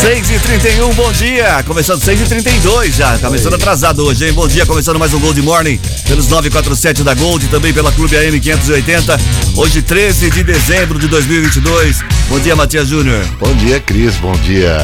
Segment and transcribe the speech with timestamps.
[0.00, 1.62] Seis e trinta e um, bom dia.
[1.64, 3.18] Começando seis e trinta e dois já.
[3.18, 4.32] Começando atrasado hoje, hein?
[4.32, 8.16] Bom dia, começando mais um Gold Morning pelos 947 da Gold e também pela Clube
[8.16, 9.18] AM 580.
[9.56, 12.04] Hoje, 13 de dezembro de 2022.
[12.28, 13.24] Bom dia, Matias Júnior.
[13.40, 14.16] Bom dia, Cris.
[14.16, 14.78] Bom dia,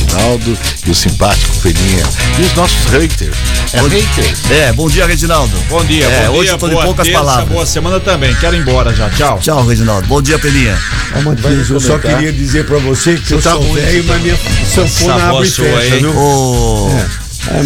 [0.00, 2.04] Reginaldo e o simpático Felinha.
[2.38, 3.36] E os nossos haters.
[3.72, 4.50] É Bom- haters.
[4.50, 5.56] É, bom dia, Reginaldo.
[5.70, 7.48] Bom dia, É, bom hoje dia, eu tô de boa poucas terça, palavras.
[7.48, 8.34] boa semana também.
[8.36, 9.08] Quero ir embora já.
[9.10, 9.38] Tchau.
[9.40, 10.06] Tchau, Reginaldo.
[10.06, 10.78] Bom dia, Peninha.
[11.16, 14.12] Ô, Matias, eu só queria dizer pra você que eu tá sou velho, você tá
[14.14, 14.38] mas minha
[14.74, 16.00] sanfona abre e fecha, aí.
[16.00, 16.16] viu?
[16.18, 17.06] Ô, É,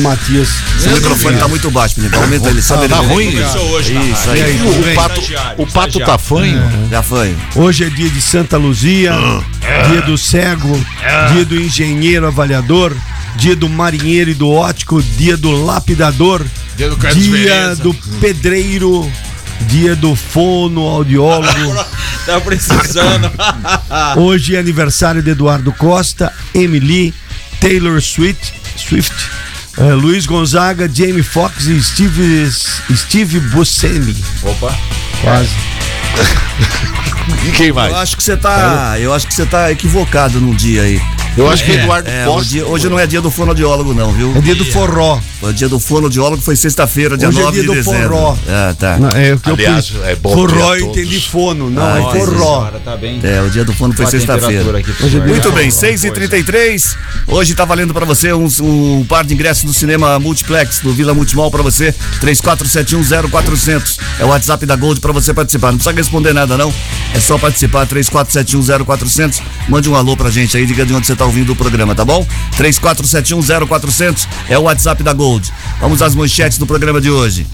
[0.01, 0.49] Matias.
[0.79, 2.15] seu microfone tá muito baixo, Peninha.
[2.17, 2.89] Aumenta ele, sabe?
[2.89, 3.35] tá ele- ruim?
[3.73, 4.61] Hoje Isso aí.
[4.63, 5.23] O pato,
[5.59, 6.63] o pato tá fanho?
[6.91, 7.35] Já foi.
[7.57, 9.13] Hoje é dia de Santa Luzia,
[9.89, 10.79] dia do cego,
[11.33, 12.95] dia do engenheiro avaliador,
[13.37, 16.45] dia do marinheiro e do ótico, dia do lapidador,
[16.77, 19.11] Dia do dia do pedreiro,
[19.63, 21.51] dia do fono audiólogo.
[22.27, 23.31] Tá precisando.
[24.17, 27.15] Hoje é aniversário de Eduardo Costa, Emily,
[27.61, 29.11] Taylor Swift, Swift
[29.81, 32.51] eh, Luiz Gonzaga, Jamie Foxx e Steve,
[32.95, 34.17] Steve Buscemi.
[34.43, 34.77] Opa.
[35.23, 35.51] Quase.
[37.47, 37.93] E quem mais?
[37.93, 38.99] Eu acho que você tá.
[38.99, 41.01] Eu acho que você tá equivocado num dia aí.
[41.37, 42.51] Eu acho que Eduardo É, Costa.
[42.51, 44.37] dia- hoje não é dia do fonoaudiólogo, não, viu?
[44.37, 45.19] É dia do forró.
[45.41, 48.09] O dia do fonoaudiólogo foi sexta-feira, dia Hoje é 9 dia de do dezembro.
[48.11, 48.37] forró.
[48.49, 48.99] Ah, tá.
[48.99, 50.09] Não, é o que Aliás, eu pus.
[50.09, 52.59] é bom forró eu entendi fono, não, Ah, é forró.
[52.59, 53.21] Senhora, tá bem.
[53.23, 54.63] É, o dia do fono foi sexta-feira.
[54.63, 54.65] é?
[55.27, 56.97] Muito bem, Alguma 6h33.
[57.29, 61.15] Hoje tá valendo pra você um, um par de ingressos do cinema Multiplex, do Vila
[61.15, 63.99] Multimol pra você, 34710400.
[64.19, 65.69] É o WhatsApp da Gold pra você participar.
[65.71, 66.73] Não precisa responder nada, não.
[67.15, 69.41] É só participar, 34710400.
[69.69, 72.03] Mande um alô pra gente aí, diga de onde você tá ouvindo o programa, tá
[72.03, 72.27] bom?
[72.57, 75.53] 34710400 é o WhatsApp da Gold.
[75.79, 77.47] Vamos às manchetes do programa de hoje.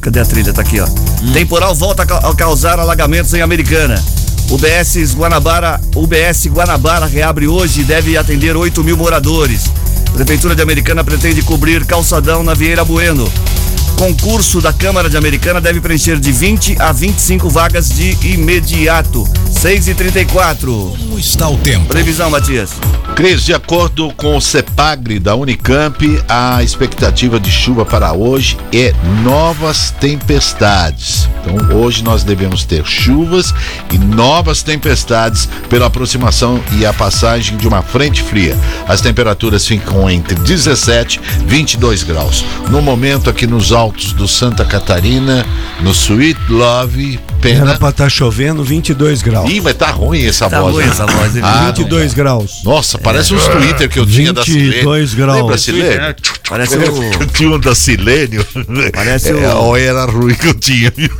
[0.00, 0.52] Cadê a trilha?
[0.52, 0.86] Tá aqui, ó.
[1.32, 4.00] Temporal volta a causar alagamentos em Americana.
[4.50, 9.64] UBS Guanabara, UBS Guanabara reabre hoje e deve atender 8 mil moradores.
[10.12, 13.28] Prefeitura de Americana pretende cobrir calçadão na Vieira Bueno.
[13.96, 19.26] Concurso da Câmara de Americana deve preencher de 20 a 25 vagas de imediato.
[19.50, 21.86] 6 e 34 Como está o tempo?
[21.86, 22.72] Previsão, Matias.
[23.14, 28.92] Cris, de acordo com o CEPAGRE da Unicamp, a expectativa de chuva para hoje é
[29.22, 31.28] novas tempestades.
[31.40, 33.54] Então, hoje nós devemos ter chuvas
[33.92, 38.58] e novas tempestades pela aproximação e a passagem de uma frente fria.
[38.88, 42.44] As temperaturas ficam entre 17 e 22 graus.
[42.68, 45.44] No momento, aqui nos altos do Santa Catarina,
[45.80, 47.74] no Sweet Love, Era pena.
[47.76, 49.50] pra estar chovendo 22 graus.
[49.50, 50.74] Ih, mas tá ruim essa Tá voz.
[50.74, 50.90] ruim né?
[50.90, 51.32] essa voz?
[51.42, 52.62] Ah, 22 graus.
[52.64, 54.70] nossa, parece uns Twitter que eu tinha da Silene.
[54.70, 55.40] 22 graus.
[55.40, 56.14] Lembra, Silene?
[56.48, 57.26] Parece Eu o.
[57.26, 58.46] tinha um da Silênio.
[58.92, 61.10] Parece é, o- Ou era ruim que eu tinha, viu?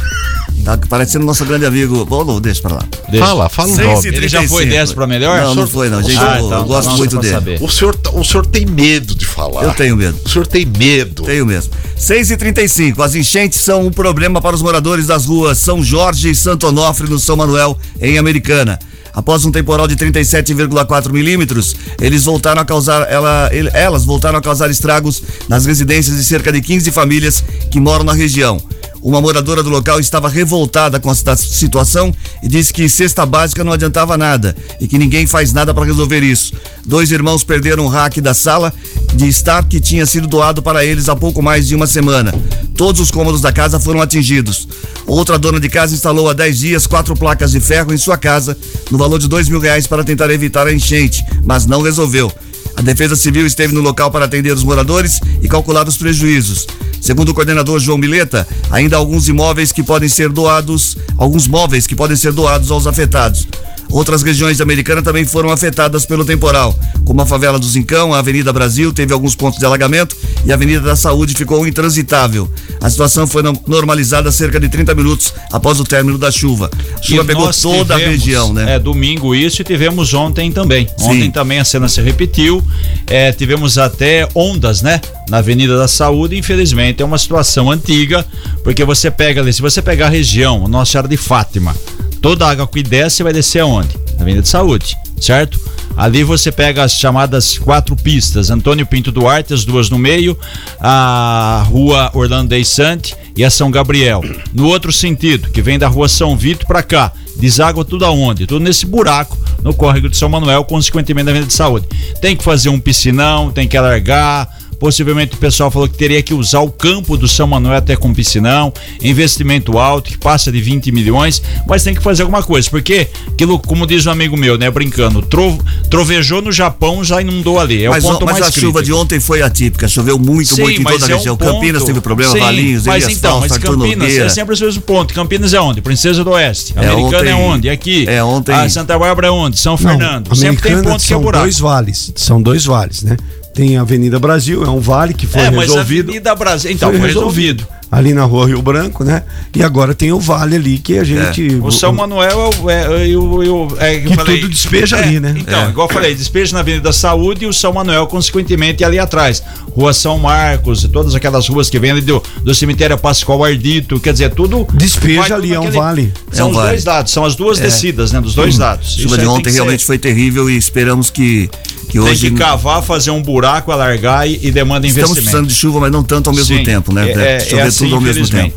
[0.65, 2.05] Tá parecendo nosso grande amigo.
[2.07, 2.83] Bom, não, deixa pra lá.
[3.11, 3.27] Deixa.
[3.27, 4.05] Fala, fala o Seis nome.
[4.09, 4.71] e Ele já foi 35.
[4.71, 5.41] dessa pra melhor?
[5.43, 6.17] Não, não foi não, gente.
[6.19, 7.33] Ah, eu, então, eu gosto não, muito dele.
[7.35, 7.63] saber.
[7.63, 9.63] O senhor, tá- o senhor tem medo de falar.
[9.65, 10.19] Eu tenho medo.
[10.25, 11.23] O senhor tem medo.
[11.25, 11.71] Tenho mesmo.
[11.97, 16.31] 6 e 35 As enchentes são um problema para os moradores das ruas São Jorge
[16.31, 18.79] e Santo Onofre, no São Manuel, em Americana.
[19.13, 24.43] Após um temporal de 37,4 milímetros, eles voltaram a causar, ela, ele- elas voltaram a
[24.43, 28.61] causar estragos nas residências de cerca de 15 famílias que moram na região.
[29.05, 32.11] Uma moradora do local estava revoltada com a situa- situação
[32.43, 36.23] e disse que cesta básica não adiantava nada e que ninguém faz nada para resolver
[36.23, 36.55] isso.
[36.87, 38.73] Dois irmãos perderam o rack da sala
[39.15, 42.35] de estar que tinha sido doado para eles há pouco mais de uma semana.
[42.75, 44.67] Todos os cômodos da casa foram atingidos.
[45.07, 48.57] Outra dona de casa instalou há 10 dias quatro placas de ferro em sua casa,
[48.91, 52.33] no valor de dois mil reais para tentar evitar a enchente, mas não resolveu.
[52.77, 56.67] A Defesa Civil esteve no local para atender os moradores e calcular os prejuízos.
[57.01, 61.87] Segundo o coordenador João Mileta, ainda há alguns imóveis que podem ser doados, alguns móveis
[61.87, 63.47] que podem ser doados aos afetados.
[63.95, 68.19] Outras regiões da Americana também foram afetadas pelo temporal, como a favela do Zincão, a
[68.19, 72.53] Avenida Brasil teve alguns pontos de alagamento e a Avenida da Saúde ficou intransitável.
[72.83, 76.69] A situação foi no- normalizada cerca de 30 minutos após o término da chuva.
[76.99, 78.75] A chuva E pegou toda a região, né?
[78.75, 80.89] É, domingo isso e tivemos ontem também.
[80.99, 81.05] Sim.
[81.05, 82.61] Ontem também a cena se repetiu.
[83.07, 85.01] É, tivemos até ondas, né?
[85.31, 88.27] Na Avenida da Saúde, infelizmente é uma situação antiga,
[88.65, 91.77] porque você pega ali, se você pegar a região, Nossa Senhora de Fátima,
[92.25, 93.99] toda a água que desce vai descer aonde?
[94.17, 95.61] Na Avenida de Saúde, certo?
[95.95, 100.35] Ali você pega as chamadas quatro pistas, Antônio Pinto Duarte, as duas no meio,
[100.81, 104.23] a rua Orlando Dei Sante e a São Gabriel.
[104.55, 108.47] No outro sentido, que vem da rua São Vito pra cá, deságua tudo aonde?
[108.47, 111.87] Tudo nesse buraco no córrego de São Manuel, consequentemente da Avenida de Saúde.
[112.23, 114.49] Tem que fazer um piscinão, tem que alargar.
[114.79, 118.13] Possivelmente o pessoal falou que teria que usar o campo do São Manuel até com
[118.13, 118.73] piscinão,
[119.03, 123.59] investimento alto, que passa de 20 milhões, mas tem que fazer alguma coisa, porque aquilo,
[123.59, 127.85] como diz um amigo meu, né, brincando, tro- trovejou no Japão, já inundou ali.
[127.85, 128.97] É mas o ponto mas mais a chuva de crítico.
[128.99, 131.37] ontem foi atípica, choveu muito, Sim, muito em mas toda a é um região.
[131.37, 131.53] ponto.
[131.55, 135.15] Campinas teve problema, Sim, Valinhos, mas Elias então, Falso, mas Campinas é sempre o ponto.
[135.15, 135.81] Campinas é onde?
[135.81, 136.75] Princesa do Oeste.
[136.77, 137.71] É, Americana é ontem- onde?
[137.71, 138.05] Aqui.
[138.09, 139.59] é, ontem- A Santa Bárbara é onde?
[139.59, 140.35] São Não, Fernando.
[140.37, 141.45] sempre tem ponto que é são buraco.
[141.45, 142.13] dois vales.
[142.17, 143.17] São dois vales, né?
[143.55, 146.09] Tem a Avenida Brasil, é um vale que foi é, mas a resolvido.
[146.09, 146.73] Avenida Brasil.
[146.73, 147.67] Então, foi foi resolvido.
[147.97, 149.23] Ali na rua Rio Branco, né?
[149.55, 151.61] E agora tem o vale ali que a gente.
[151.63, 152.71] O São Manuel é o.
[152.71, 155.33] É, é, é, o- é, Que tudo despeja ali, né?
[155.39, 155.69] Então, É.
[155.69, 159.43] igual eu falei, despeja na Avenida da Saúde e o São Manuel, consequentemente, ali atrás.
[159.77, 164.01] Rua São Marcos, e todas aquelas ruas que vêm ali do, do cemitério Pascoal Ardito,
[164.01, 164.67] quer dizer, tudo.
[164.75, 166.13] Despeja vai tudo ali, é um vale.
[166.33, 166.69] São É um os vale.
[166.71, 167.63] dois lados, são as duas É.
[167.63, 168.21] descidas, né?
[168.21, 168.97] Dos dois lados.
[168.99, 171.49] A chuva de tem ontem que ser- realmente foi terrível e esperamos que,
[171.87, 172.31] que Tem hoje.
[172.31, 175.15] que cavar, fazer um buraco, alargar e, e demanda Estamos investimento.
[175.15, 177.11] precisando de chuva, mas não tanto ao mesmo Sim, tempo, né?
[177.11, 177.13] é-
[177.53, 178.57] é- é assim, tudo ao mesmo tempo.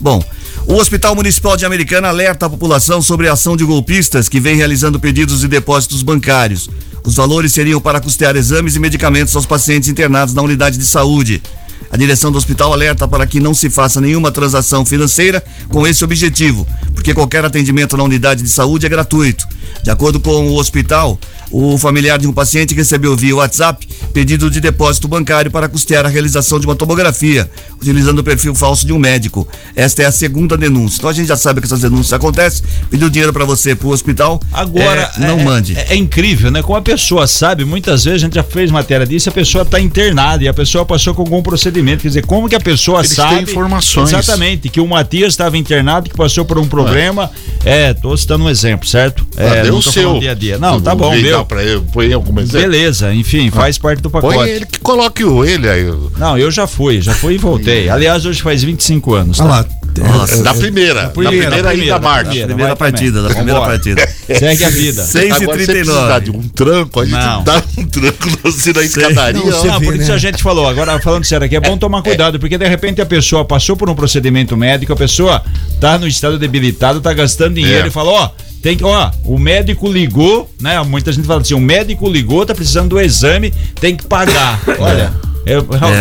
[0.00, 0.24] Bom,
[0.66, 4.56] o Hospital Municipal de Americana alerta a população sobre a ação de golpistas que vem
[4.56, 6.68] realizando pedidos de depósitos bancários.
[7.04, 11.42] Os valores seriam para custear exames e medicamentos aos pacientes internados na unidade de saúde.
[11.90, 16.04] A direção do hospital alerta para que não se faça nenhuma transação financeira com esse
[16.04, 19.44] objetivo, porque qualquer atendimento na unidade de saúde é gratuito.
[19.82, 21.18] De acordo com o hospital,
[21.50, 26.08] o familiar de um paciente recebeu via WhatsApp pedido de depósito bancário para custear a
[26.08, 29.46] realização de uma tomografia, utilizando o perfil falso de um médico.
[29.74, 30.98] Esta é a segunda denúncia.
[30.98, 32.64] Então a gente já sabe que essas denúncias acontecem.
[32.90, 34.40] Pediu dinheiro para você pro hospital.
[34.52, 35.76] Agora, é, não é, mande.
[35.78, 36.62] É, é incrível, né?
[36.62, 39.80] Como a pessoa sabe, muitas vezes a gente já fez matéria disso, a pessoa está
[39.80, 42.02] internada e a pessoa passou com algum procedimento.
[42.02, 43.34] Quer dizer, como que a pessoa Eles sabe.
[43.36, 44.12] têm informações.
[44.12, 47.30] Exatamente, que o Matias estava internado, que passou por um problema.
[47.64, 49.26] É, tô citando um exemplo, certo?
[49.36, 50.18] Ah, É, deu não o seu.
[50.18, 50.58] dia a dia.
[50.58, 51.44] Não, tá bom, meu.
[51.44, 52.70] Pra ele, põe alguma exemplo.
[52.70, 54.34] Beleza, enfim, faz parte do pacote.
[54.36, 55.84] Põe ele que coloque o ele aí.
[56.18, 57.88] Não, eu já fui, já fui e voltei.
[57.88, 59.38] Aliás, hoje faz 25 anos.
[59.38, 59.44] Tá?
[59.44, 59.66] Olha lá.
[59.98, 61.02] Nossa, Da primeira.
[61.02, 62.46] Da primeira, da primeira, da primeira.
[62.46, 62.76] primeira vai também.
[62.76, 64.08] partida, da primeira partida.
[64.38, 65.02] Segue a vida.
[65.04, 66.24] Seis e Agora, se trinta e precisar nove.
[66.24, 67.42] de um tranco, a gente Não.
[67.44, 69.40] dá um tranco assim na escadaria.
[69.44, 70.14] Não, você Não, vê, por isso né?
[70.14, 70.68] a gente falou.
[70.68, 73.90] Agora, falando sério aqui, é bom tomar cuidado, porque de repente a pessoa passou por
[73.90, 75.42] um procedimento médico, a pessoa
[75.80, 77.88] tá no estado debilitado, tá gastando dinheiro É.
[77.88, 78.30] e falou, ó.
[78.62, 80.80] Tem que, ó, o médico ligou, né?
[80.82, 84.60] Muita gente fala assim: o médico ligou, tá precisando do exame, tem que pagar.
[84.78, 85.12] Olha,
[85.46, 85.54] é,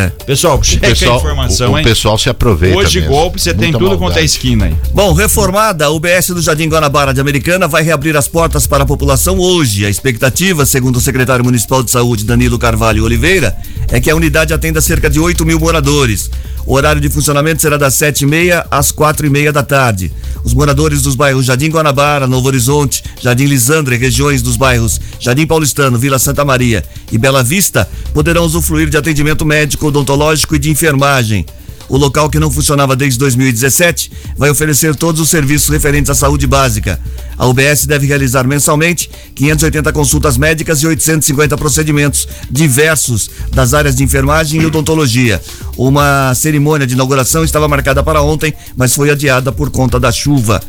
[0.05, 0.09] É.
[0.25, 2.77] pessoal, O checa pessoal, a informação, o, o pessoal se aproveita.
[2.77, 3.15] Hoje, mesmo.
[3.15, 4.25] golpe, você tem Muita tudo quanto é maldade.
[4.25, 4.75] esquina aí.
[4.93, 8.87] Bom, reformada, a UBS do Jardim Guanabara de Americana vai reabrir as portas para a
[8.87, 9.85] população hoje.
[9.85, 13.55] A expectativa, segundo o secretário municipal de saúde, Danilo Carvalho Oliveira,
[13.87, 16.29] é que a unidade atenda cerca de 8 mil moradores.
[16.65, 20.11] O horário de funcionamento será das 7h30 às 4h30 da tarde.
[20.43, 25.47] Os moradores dos bairros Jardim Guanabara, Novo Horizonte, Jardim Lisandra e regiões dos bairros Jardim
[25.47, 30.69] Paulistano, Vila Santa Maria e Bela Vista poderão usufruir de atendimento médico, odontológico e de
[30.69, 31.45] enfermagem.
[31.89, 36.45] O local que não funcionava desde 2017 vai oferecer todos os serviços referentes à saúde
[36.45, 36.99] básica.
[37.35, 44.03] A UBS deve realizar mensalmente 580 consultas médicas e 850 procedimentos diversos das áreas de
[44.03, 45.41] enfermagem e odontologia.
[45.75, 50.61] Uma cerimônia de inauguração estava marcada para ontem, mas foi adiada por conta da chuva.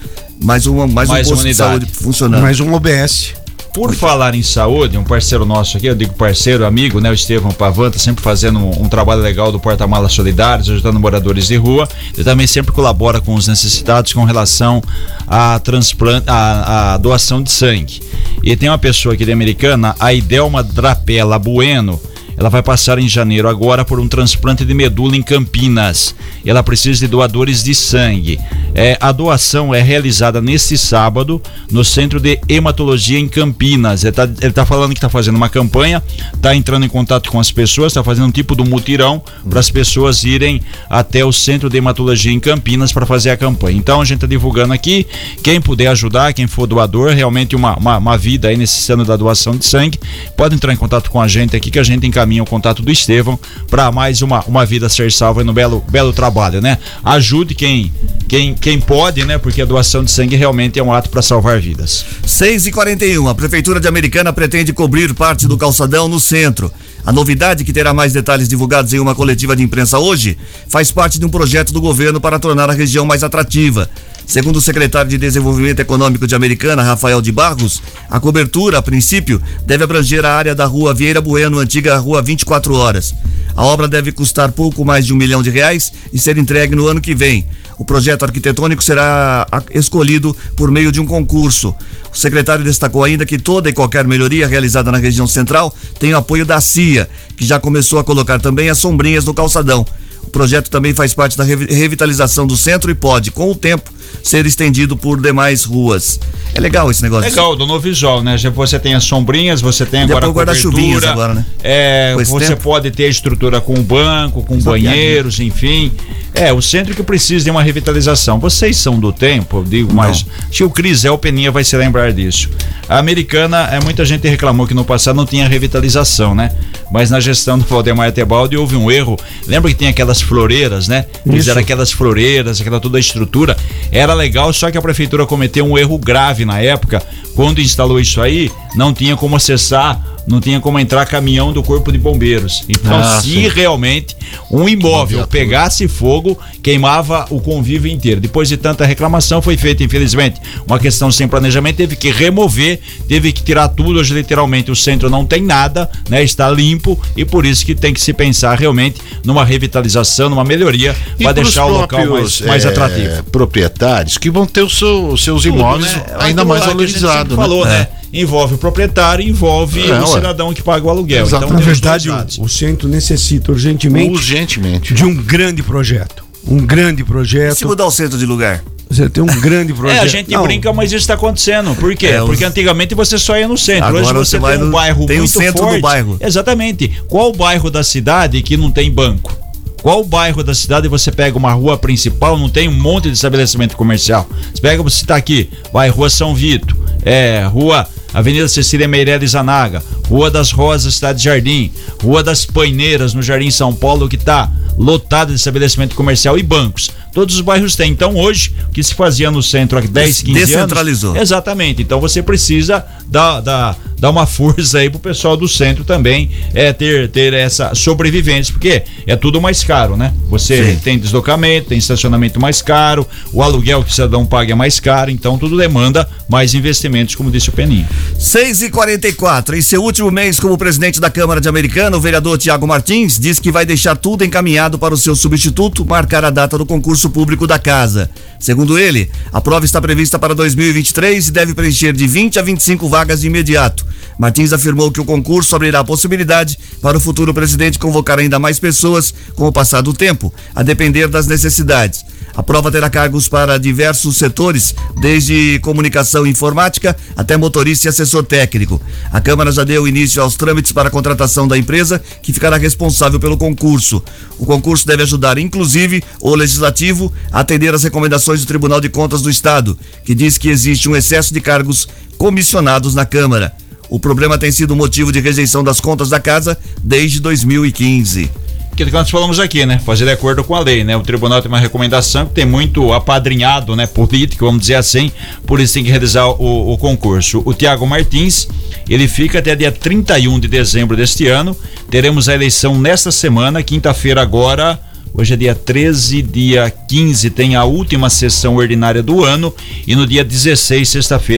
[0.42, 2.40] Mais, uma, mais, Mais um posto de saúde funcionando.
[2.40, 3.39] Mais um OBS.
[3.72, 7.08] Por falar em saúde, um parceiro nosso aqui, eu digo parceiro, amigo, né?
[7.08, 11.46] O Estevão Pavan, tá sempre fazendo um, um trabalho legal do Porta-Malas Solidários, ajudando moradores
[11.46, 11.88] de rua.
[12.12, 14.82] Ele também sempre colabora com os necessitados com relação
[15.24, 18.02] à transplante, à, à doação de sangue.
[18.42, 22.00] E tem uma pessoa aqui de Americana, a Idelma Drapela Bueno.
[22.40, 26.14] Ela vai passar em janeiro agora por um transplante de medula em Campinas.
[26.42, 28.40] Ela precisa de doadores de sangue.
[28.74, 34.04] É, a doação é realizada neste sábado no Centro de Hematologia em Campinas.
[34.04, 37.52] Ele está tá falando que está fazendo uma campanha, está entrando em contato com as
[37.52, 41.76] pessoas, está fazendo um tipo de mutirão para as pessoas irem até o Centro de
[41.76, 43.76] Hematologia em Campinas para fazer a campanha.
[43.76, 45.06] Então a gente está divulgando aqui.
[45.42, 49.54] Quem puder ajudar, quem for doador, realmente uma, uma, uma vida aí necessitando da doação
[49.54, 50.00] de sangue,
[50.38, 52.92] pode entrar em contato com a gente aqui que a gente encaminha o contato do
[52.92, 56.76] Estevão para mais uma, uma vida ser salva no belo, belo trabalho, né?
[57.02, 57.90] Ajude quem,
[58.28, 59.38] quem, quem pode, né?
[59.38, 62.04] Porque a doação de sangue realmente é um ato para salvar vidas.
[62.26, 66.70] 6 e 41 a Prefeitura de Americana pretende cobrir parte do calçadão no centro.
[67.04, 70.36] A novidade, que terá mais detalhes divulgados em uma coletiva de imprensa hoje,
[70.68, 73.88] faz parte de um projeto do governo para tornar a região mais atrativa.
[74.26, 79.42] Segundo o secretário de Desenvolvimento Econômico de Americana, Rafael de Barros, a cobertura, a princípio,
[79.66, 83.14] deve abranger a área da rua Vieira Bueno, antiga rua 24 horas.
[83.56, 86.86] A obra deve custar pouco mais de um milhão de reais e ser entregue no
[86.86, 87.46] ano que vem.
[87.76, 91.74] O projeto arquitetônico será escolhido por meio de um concurso.
[92.12, 96.16] O secretário destacou ainda que toda e qualquer melhoria realizada na região central tem o
[96.16, 99.86] apoio da CIA, que já começou a colocar também as sombrinhas no calçadão.
[100.22, 103.90] O projeto também faz parte da revitalização do centro e pode, com o tempo,
[104.22, 106.20] ser estendido por demais ruas.
[106.54, 107.28] É legal esse negócio.
[107.28, 108.36] Legal, do novo visual, né?
[108.36, 111.46] Você tem as sombrinhas, você tem agora a guarda-chuvinhas agora, né?
[111.62, 112.62] É, você tempo.
[112.62, 115.92] pode ter estrutura com banco, com banheiros, enfim.
[116.34, 118.38] É, o centro que precisa de uma revitalização.
[118.38, 122.50] Vocês são do tempo, eu digo, mas acho que o Peninha vai se lembrar disso.
[122.88, 126.50] A americana, é, muita gente reclamou que no passado não tinha revitalização, né?
[126.90, 129.16] Mas na gestão do Valdemar Tebaldi houve um erro.
[129.46, 131.06] Lembra que tem aquelas floreiras, né?
[131.28, 133.56] Fizeram aquelas floreiras, aquela toda a estrutura.
[134.00, 137.02] Era legal, só que a prefeitura cometeu um erro grave na época.
[137.36, 140.00] Quando instalou isso aí, não tinha como acessar
[140.30, 142.64] não tinha como entrar caminhão do corpo de bombeiros.
[142.68, 143.48] Então, ah, se sim.
[143.48, 144.16] realmente
[144.50, 148.20] um imóvel pegasse fogo, queimava o convívio inteiro.
[148.20, 153.32] Depois de tanta reclamação, foi feita, infelizmente, uma questão sem planejamento, teve que remover, teve
[153.32, 153.98] que tirar tudo.
[153.98, 156.22] Hoje, literalmente, o centro não tem nada, né?
[156.22, 160.94] Está limpo e por isso que tem que se pensar realmente numa revitalização, numa melhoria
[161.18, 163.24] para deixar o local mais, mais é, atrativo.
[163.24, 166.04] Proprietários que vão ter seu, seus imóveis né?
[166.20, 167.36] ainda mais valorizados.
[167.36, 167.42] Né?
[167.42, 167.88] Falou, né?
[168.12, 170.06] É envolve o proprietário, envolve é, o ué.
[170.06, 171.24] cidadão que paga o aluguel.
[171.24, 171.44] Exato.
[171.44, 176.24] Então, Na verdade, o, o, centro necessita urgentemente, urgentemente de um grande projeto.
[176.46, 177.52] Um grande projeto.
[177.52, 178.62] E se mudar o centro de lugar?
[178.88, 179.98] Você tem um grande projeto.
[180.00, 180.42] É, a gente Não.
[180.42, 181.74] brinca, mas isso está acontecendo.
[181.76, 182.06] Por quê?
[182.06, 183.84] É, Porque antigamente você só ia no centro.
[183.84, 185.76] Agora Hoje você, você tem um no, bairro tem muito o centro forte.
[185.76, 186.16] do bairro.
[186.20, 186.90] Exatamente.
[187.06, 189.36] Qual bairro da cidade que não tem banco?
[189.82, 193.76] Qual bairro da cidade você pega uma rua principal, não tem um monte de estabelecimento
[193.76, 194.28] comercial?
[194.52, 199.82] Você pega, você está aqui, vai Rua São Vito, é, Rua Avenida Cecília Meirelles Anaga,
[200.08, 201.70] Rua das Rosas, Cidade Jardim,
[202.02, 206.90] Rua das Paineiras, no Jardim São Paulo, que está lotada de estabelecimento comercial e bancos.
[207.12, 207.90] Todos os bairros têm.
[207.90, 211.10] Então, hoje, o que se fazia no centro há 10, 15 Descentralizou.
[211.10, 211.22] anos.
[211.22, 211.82] Exatamente.
[211.82, 216.72] Então, você precisa dar, dar, dar uma força aí pro pessoal do centro também é,
[216.72, 220.12] ter, ter essa sobrevivência, porque é tudo mais caro, né?
[220.28, 220.80] Você Sim.
[220.82, 225.10] tem deslocamento, tem estacionamento mais caro, o aluguel que o cidadão paga é mais caro,
[225.10, 227.86] então tudo demanda mais investimentos, como disse o Peninho.
[228.18, 232.38] 6 e 44 Em seu último mês como presidente da Câmara de Americana, o vereador
[232.38, 236.56] Tiago Martins diz que vai deixar tudo encaminhado para o seu substituto marcar a data
[236.56, 238.10] do concurso público da casa.
[238.38, 242.88] Segundo ele, a prova está prevista para 2023 e deve preencher de 20 a 25
[242.88, 243.86] vagas de imediato.
[244.18, 248.58] Martins afirmou que o concurso abrirá a possibilidade para o futuro presidente convocar ainda mais
[248.58, 252.04] pessoas com o passar do tempo, a depender das necessidades.
[252.40, 258.80] A prova terá cargos para diversos setores, desde comunicação informática até motorista e assessor técnico.
[259.12, 263.20] A Câmara já deu início aos trâmites para a contratação da empresa, que ficará responsável
[263.20, 264.02] pelo concurso.
[264.38, 269.20] O concurso deve ajudar, inclusive, o Legislativo a atender às recomendações do Tribunal de Contas
[269.20, 273.52] do Estado, que diz que existe um excesso de cargos comissionados na Câmara.
[273.90, 278.49] O problema tem sido motivo de rejeição das contas da casa desde 2015 aquilo
[278.86, 279.78] que nós falamos aqui, né?
[279.84, 280.96] Fazer de acordo com a lei, né?
[280.96, 283.86] O tribunal tem uma recomendação que tem muito apadrinhado, né?
[283.86, 285.10] Político, vamos dizer assim,
[285.46, 287.42] por isso tem que realizar o, o concurso.
[287.44, 288.48] O Tiago Martins,
[288.88, 291.56] ele fica até dia 31 de dezembro deste ano.
[291.90, 294.78] Teremos a eleição nesta semana, quinta-feira agora.
[295.12, 299.52] Hoje é dia 13, dia 15 tem a última sessão ordinária do ano
[299.86, 301.39] e no dia 16, sexta-feira.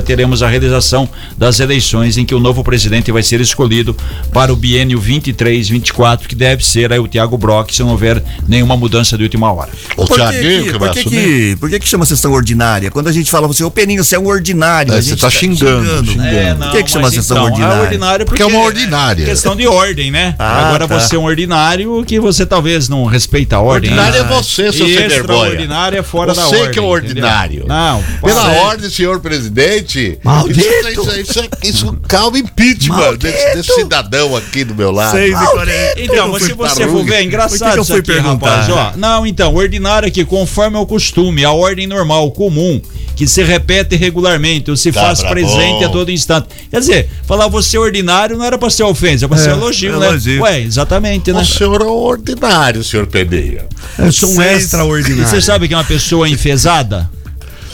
[0.00, 3.96] teremos a realização das eleições em que o novo presidente vai ser escolhido
[4.32, 8.76] para o biênio 23-24, que deve ser aí o Tiago Brock, se não houver nenhuma
[8.76, 9.70] mudança de última hora.
[9.96, 12.90] O Por que, que, por que, que, por que que chama sessão ordinária?
[12.90, 14.92] Quando a gente fala assim, ô Peninho, você é um ordinário.
[14.92, 16.26] É, a você gente tá xingando, xingando.
[16.28, 17.74] É, Por que, que chama sessão então, ordinária?
[17.76, 19.24] É ordinário Porque é uma ordinária.
[19.24, 20.34] questão de ordem, né?
[20.38, 20.98] Ah, Agora tá.
[21.00, 23.90] você é um ordinário que você talvez não respeita a ordem.
[23.90, 24.30] Ordinário né?
[24.30, 25.16] é você, seu sem vergonha.
[25.20, 26.70] extraordinário é fora da Você ordem.
[26.72, 27.58] que é ordinário.
[27.60, 27.68] entendeu?
[27.68, 29.81] Não, Pela ordem, senhor presidente.
[30.22, 30.60] Maldito!
[30.60, 35.12] Isso, isso, isso, isso calma impeachment desse, desse cidadão aqui do meu lado.
[35.16, 35.94] Seis e quarenta.
[36.00, 38.60] Então, mas se você for ver, é engraçado que eu fui aqui, perguntar?
[38.62, 38.68] rapaz.
[38.70, 42.80] Ó, não, então, ordinário aqui, conforme é o costume, a ordem normal, comum,
[43.16, 46.48] que se repete regularmente, ou se Tá faz presente a todo instante.
[46.70, 50.06] Quer dizer, falar você ordinário não era pra ser ofensa, é pra ser elogio, né?
[50.08, 50.42] elogio.
[50.42, 51.40] Ué, exatamente, né?
[51.42, 53.66] O senhor é ordinário, senhor Peneia.
[53.98, 55.28] Eu sou um Seis- E extraordinário.
[55.28, 57.10] você sabe que é uma pessoa enfesada?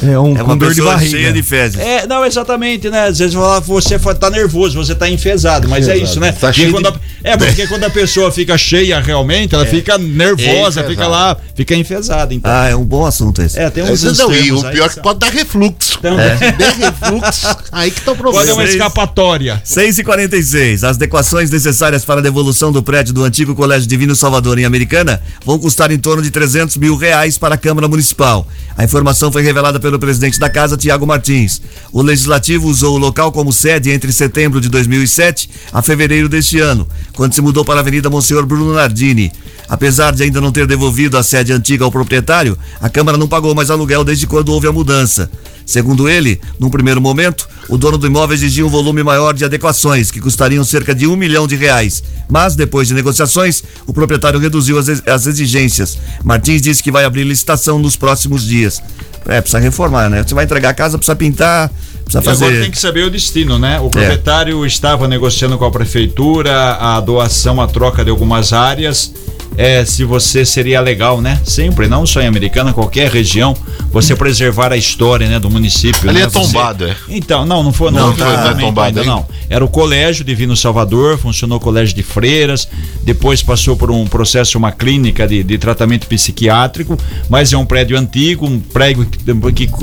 [0.03, 1.11] É um É com uma dor de barriga.
[1.11, 1.79] cheia de fezes.
[1.81, 3.07] É, não, exatamente, né?
[3.09, 6.31] Às vezes fala, você tá nervoso, você tá enfesado, mas é isso, né?
[6.33, 9.99] Tá cheio quando de- a- É, porque quando a pessoa fica cheia realmente, ela fica
[9.99, 12.33] nervosa, fica lá, fica enfesada.
[12.33, 12.51] Então.
[12.51, 13.59] Ah, é um bom assunto esse.
[13.59, 15.99] É, tem uns Esse não, e o pior é que pode dar refluxo.
[15.99, 18.53] Então, Se der refluxo, aí que tá o Pode problema.
[18.55, 19.61] uma escapatória.
[19.65, 24.15] 6 e 46 As adequações necessárias para a devolução do prédio do antigo Colégio Divino
[24.15, 28.47] Salvador em Americana vão custar em torno de 300 mil reais para a Câmara Municipal.
[28.77, 31.61] A informação foi revelada pelo presidente da casa, Tiago Martins.
[31.93, 36.87] O Legislativo usou o local como sede entre setembro de 2007 a fevereiro deste ano,
[37.19, 39.33] quando se mudou para a Avenida Monsenhor Bruno Nardini.
[39.69, 43.57] Apesar de ainda não ter devolvido a sede antiga ao proprietário, a Câmara não pagou
[43.57, 45.29] mais aluguel desde quando houve a mudança.
[45.67, 50.13] Segundo ele, num primeiro momento, o dono do imóvel exigia um volume maior de adequações,
[50.13, 52.05] que custariam cerca de um milhão de reais.
[52.31, 55.99] Mas, depois de negociações, o proprietário reduziu as, ex- as exigências.
[56.23, 58.81] Martins disse que vai abrir licitação nos próximos dias.
[59.27, 60.23] É, precisa reformar, né?
[60.23, 61.69] Você vai entregar a casa, precisa pintar,
[62.09, 62.63] precisa E agora fazer.
[62.63, 63.79] tem que saber o destino, né?
[63.81, 69.13] O proprietário estava negociando com a prefeitura a doação, a troca de algumas áreas.
[69.59, 71.41] É, se você seria legal, né?
[71.45, 73.57] Sempre, não só em Americana, qualquer região,
[73.91, 76.09] você preservar a história, né, do município.
[76.09, 76.27] Ali né?
[76.27, 76.95] é tombado, é?
[77.09, 79.13] Então, não, não foi, não, Não foi foi, não é tombado ainda, ainda?
[79.13, 79.27] não.
[79.51, 82.69] Era o Colégio Divino Salvador, funcionou o Colégio de Freiras,
[83.03, 86.97] depois passou por um processo, uma clínica de, de tratamento psiquiátrico,
[87.29, 89.75] mas é um prédio antigo, um prédio que, que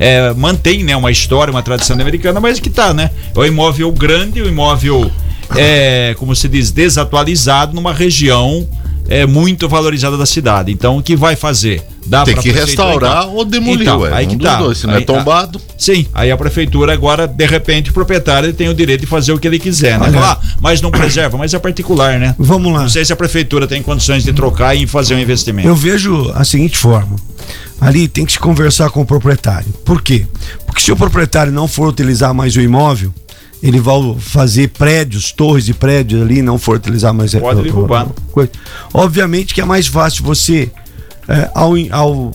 [0.00, 3.12] é, mantém né, uma história, uma tradição americana, mas que tá, né?
[3.36, 5.08] É um imóvel grande, um imóvel,
[5.54, 8.66] é, como se diz, desatualizado numa região
[9.08, 10.70] é, muito valorizada da cidade.
[10.72, 11.82] Então, o que vai fazer?
[12.06, 13.34] Dá Tem que restaurar então?
[13.36, 14.12] ou demolir, Então, ué.
[14.12, 14.56] aí Um que dos tá.
[14.56, 15.60] dois, se não é Aí- tombado.
[15.78, 19.38] Sim, aí a prefeitura agora, de repente, o proprietário tem o direito de fazer o
[19.38, 20.10] que ele quiser, né?
[20.10, 22.34] Falar, "Ah, mas não preserva, mas é particular, né?
[22.38, 22.82] Vamos lá.
[22.82, 25.68] Não sei se a prefeitura tem condições de trocar e fazer um investimento.
[25.68, 27.16] Eu vejo a seguinte forma.
[27.80, 29.72] Ali tem que se conversar com o proprietário.
[29.84, 30.26] Por quê?
[30.66, 33.12] Porque se o proprietário não for utilizar mais o imóvel,
[33.62, 38.08] ele vai fazer prédios, torres de prédios ali, não for utilizar mais Pode o- derrubar.
[38.32, 38.50] coisa.
[38.92, 40.70] Obviamente que é mais fácil você,
[41.28, 42.32] é, ao, ao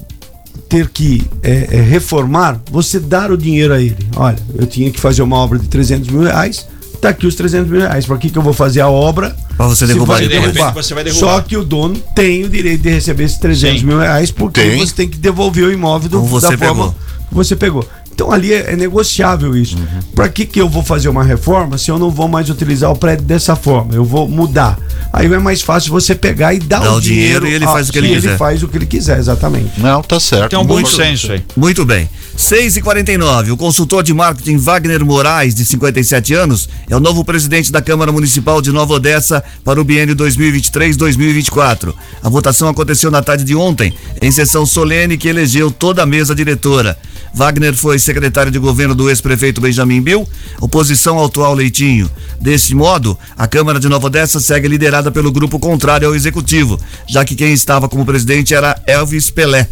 [0.69, 3.97] ter que é, é, reformar, você dar o dinheiro a ele.
[4.15, 6.65] Olha, eu tinha que fazer uma obra de 300 mil reais,
[7.01, 8.05] tá aqui os 300 mil reais.
[8.05, 9.35] Para que, que eu vou fazer a obra?
[9.55, 11.19] Pra você derrubar vai de repente você vai derrubar.
[11.19, 13.85] Só que o dono tem o direito de receber esses 300 Sim.
[13.87, 14.77] mil reais porque Tem.
[14.77, 16.95] você tem que devolver o imóvel do, você da forma pegou.
[17.29, 17.87] que você pegou.
[18.17, 19.77] Então ali é, é negociável isso.
[19.77, 19.99] Uhum.
[20.15, 22.95] Para que, que eu vou fazer uma reforma se eu não vou mais utilizar o
[22.97, 23.93] prédio dessa forma?
[23.93, 24.75] Eu vou mudar.
[25.13, 27.89] Aí é mais fácil você pegar e dar Dá o o dinheiro e ele faz
[27.89, 28.29] o que ele quiser.
[28.29, 29.79] ele faz o que ele quiser, exatamente.
[29.79, 30.49] Não, tá certo.
[30.49, 31.43] Tem um bom Muito- senso aí.
[31.55, 32.09] Muito bem.
[32.37, 37.25] 6 e 49 O consultor de marketing Wagner Moraes, de 57 anos, é o novo
[37.25, 41.95] presidente da Câmara Municipal de Nova Odessa para o biênio 2023-2024.
[42.23, 46.35] A votação aconteceu na tarde de ontem, em sessão solene que elegeu toda a mesa
[46.35, 46.95] diretora.
[47.33, 50.27] Wagner foi secretário de governo do ex-prefeito Benjamin Bill,
[50.61, 52.09] oposição ao atual Leitinho.
[52.39, 57.25] Desse modo, a Câmara de Nova Odessa segue liderada pelo grupo contrário ao executivo, já
[57.25, 59.67] que quem estava como presidente era Elvis Pelé.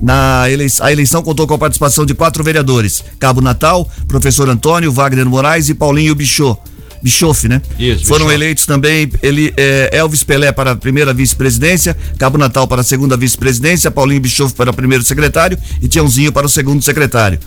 [0.00, 4.92] Na eleição, a eleição contou com a participação de quatro vereadores: Cabo Natal, professor Antônio,
[4.92, 6.58] Wagner Moraes e Paulinho Bichot.
[7.02, 7.62] Bischoff, né?
[7.78, 8.34] Isso, Foram Bischoff.
[8.34, 13.16] eleitos também ele, é, Elvis Pelé para a primeira vice-presidência, Cabo Natal para a segunda
[13.16, 17.38] vice-presidência, Paulinho Bischoff para o primeiro secretário e Tiãozinho para o segundo secretário.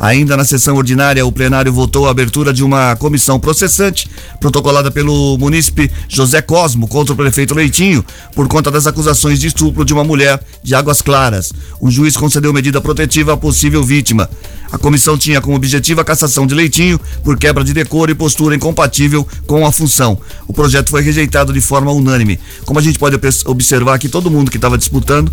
[0.00, 4.08] Ainda na sessão ordinária, o plenário votou a abertura de uma comissão processante,
[4.40, 8.02] protocolada pelo munícipe José Cosmo contra o prefeito Leitinho,
[8.34, 11.52] por conta das acusações de estupro de uma mulher de Águas Claras.
[11.78, 14.30] O juiz concedeu medida protetiva à possível vítima.
[14.72, 18.56] A comissão tinha como objetivo a cassação de Leitinho por quebra de decoro e postura
[18.56, 18.99] incompatível
[19.46, 20.18] com a função.
[20.46, 22.38] O projeto foi rejeitado de forma unânime.
[22.64, 25.32] Como a gente pode obs- observar aqui, todo mundo que estava disputando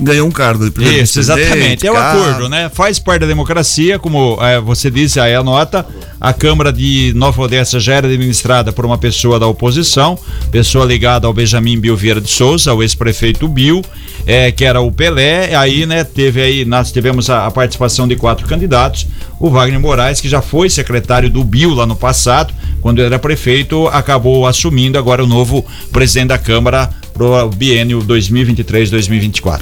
[0.00, 0.64] ganhou um cargo.
[0.64, 1.86] de primeiro Isso, exatamente.
[1.86, 2.68] É o acordo, né?
[2.72, 5.86] Faz parte da democracia, como eh, você disse aí a nota.
[6.20, 10.18] A Câmara de Nova Odessa já era administrada por uma pessoa da oposição,
[10.50, 13.82] pessoa ligada ao Benjamin Bill Vieira de Souza, o ex-prefeito Bill,
[14.26, 15.54] eh, que era o Pelé.
[15.54, 19.06] Aí, né, teve aí, nós tivemos a, a participação de quatro candidatos.
[19.40, 23.88] O Wagner Moraes, que já foi secretário do Bill lá no passado, quando era prefeito,
[23.88, 29.60] acabou assumindo agora o novo presidente da Câmara pro biênio 2023-2024.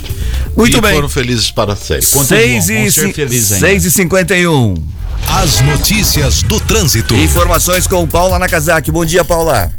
[0.57, 0.95] Muito e bem.
[0.95, 2.07] foram felizes para sempre.
[2.07, 3.67] Continuam, 6 vão e, ser ci- felizes ainda.
[3.67, 4.75] 6 e 51
[5.29, 7.15] As notícias do trânsito.
[7.15, 8.91] Informações com Paula Nakazaki.
[8.91, 9.73] Bom dia, Paula.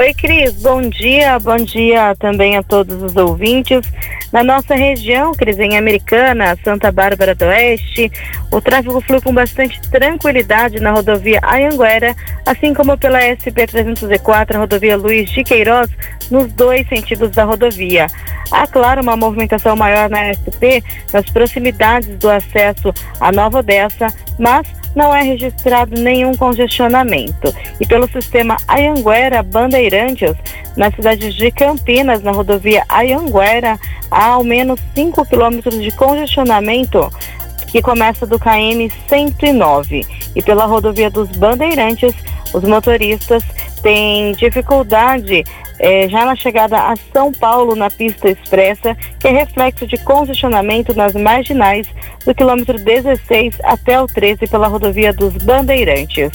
[0.00, 3.82] Oi, Cris, bom dia, bom dia também a todos os ouvintes.
[4.32, 8.10] Na nossa região, Cris, em Americana, Santa Bárbara do Oeste,
[8.50, 14.96] o tráfego flui com bastante tranquilidade na rodovia Ayanguera, assim como pela SP-304, a rodovia
[14.96, 15.90] Luiz de Queiroz,
[16.30, 18.06] nos dois sentidos da rodovia.
[18.50, 20.80] Há, claro, uma movimentação maior na SP,
[21.12, 24.06] nas proximidades do acesso à Nova Odessa,
[24.38, 27.54] mas não é registrado nenhum congestionamento.
[27.80, 30.34] E pelo sistema Ayanguera Bandeirantes,
[30.76, 33.78] na cidade de Campinas, na rodovia Ayanguera,
[34.10, 37.10] há ao menos 5 quilômetros de congestionamento
[37.68, 40.06] que começa do KM 109.
[40.34, 42.14] E pela rodovia dos Bandeirantes,
[42.52, 43.42] os motoristas
[43.82, 45.44] têm dificuldade
[45.78, 50.94] eh, já na chegada a São Paulo na pista expressa, que é reflexo de congestionamento
[50.94, 51.86] nas marginais
[52.24, 56.30] do quilômetro 16 até o 13 pela rodovia dos Bandeirantes.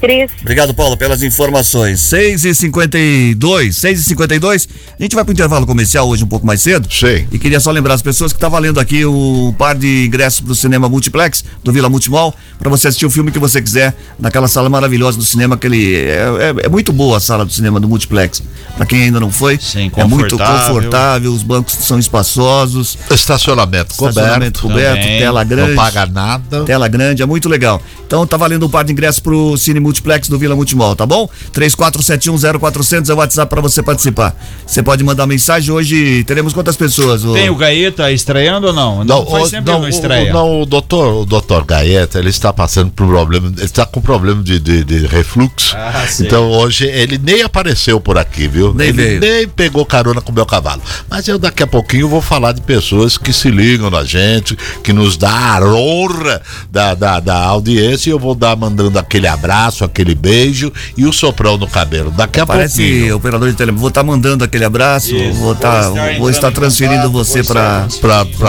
[0.00, 0.30] Cris.
[0.40, 2.00] Obrigado, Paulo, pelas informações.
[2.00, 6.46] 6 e 52 6 e 52 A gente vai pro intervalo comercial hoje um pouco
[6.46, 6.88] mais cedo.
[6.92, 7.26] Sei.
[7.30, 10.54] E queria só lembrar as pessoas que tá valendo aqui o par de ingressos pro
[10.54, 14.68] cinema Multiplex do Vila Multimol para você assistir o filme que você quiser naquela sala
[14.68, 15.54] maravilhosa do cinema.
[15.54, 18.42] Aquele, é, é- é muito boa a sala do cinema do Multiplex.
[18.76, 21.32] Para quem ainda não foi, Sim, é muito confortável.
[21.32, 22.96] os bancos são espaçosos.
[23.10, 24.60] Estacionamento Estacionamento coberto.
[24.90, 25.18] coberto, também.
[25.20, 25.68] tela grande.
[25.70, 26.64] Não paga nada.
[26.64, 27.82] Tela grande, é muito legal.
[28.06, 29.89] Então tá valendo um par de ingressos pro Cine Multiplex
[30.28, 31.28] do Vila Multimol, tá bom?
[31.52, 34.34] 34710400 é o WhatsApp para você participar.
[34.66, 36.24] Você pode mandar mensagem hoje.
[36.24, 37.24] Teremos quantas pessoas?
[37.24, 37.32] ô?
[37.32, 39.04] Tem o Gaeta estreando ou não?
[39.04, 40.30] Não, faz o, tempo não, não estreia.
[40.30, 43.86] o, não, o doutor, o doutor Gaeta, ele está passando por um problema, ele está
[43.86, 45.74] com problema de, de, de refluxo.
[45.76, 48.74] Ah, então hoje ele nem apareceu por aqui, viu?
[48.74, 49.20] Nem ele veio.
[49.20, 50.82] nem pegou carona com o meu cavalo.
[51.08, 54.92] Mas eu daqui a pouquinho vou falar de pessoas que se ligam na gente, que
[54.92, 59.79] nos dá a honra da, da, da audiência e eu vou dar mandando aquele abraço,
[59.84, 62.10] aquele beijo e o soprão no cabelo.
[62.10, 63.16] Daqui a Parece pouquinho.
[63.16, 63.78] operador de telefone.
[63.80, 65.38] Vou estar mandando aquele abraço, Isso.
[65.38, 67.86] vou estar Vou estar vou estar transferindo contato, você para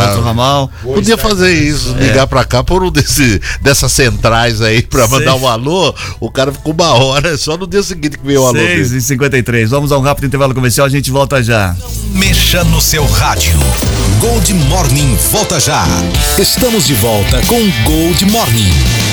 [0.08, 0.70] outro ramal.
[0.82, 5.48] Podia fazer isso, ligar pra cá por um desse, dessas centrais aí pra mandar um
[5.48, 5.94] alô.
[6.20, 8.98] O cara ficou uma hora, só no dia seguinte que veio o alô 6 dele.
[8.98, 11.76] e 53 Vamos a um rápido intervalo comercial, a gente volta já.
[12.14, 13.58] Mexa no seu rádio.
[14.20, 15.86] Gold Morning volta já.
[16.38, 19.11] Estamos de volta com Gold Morning.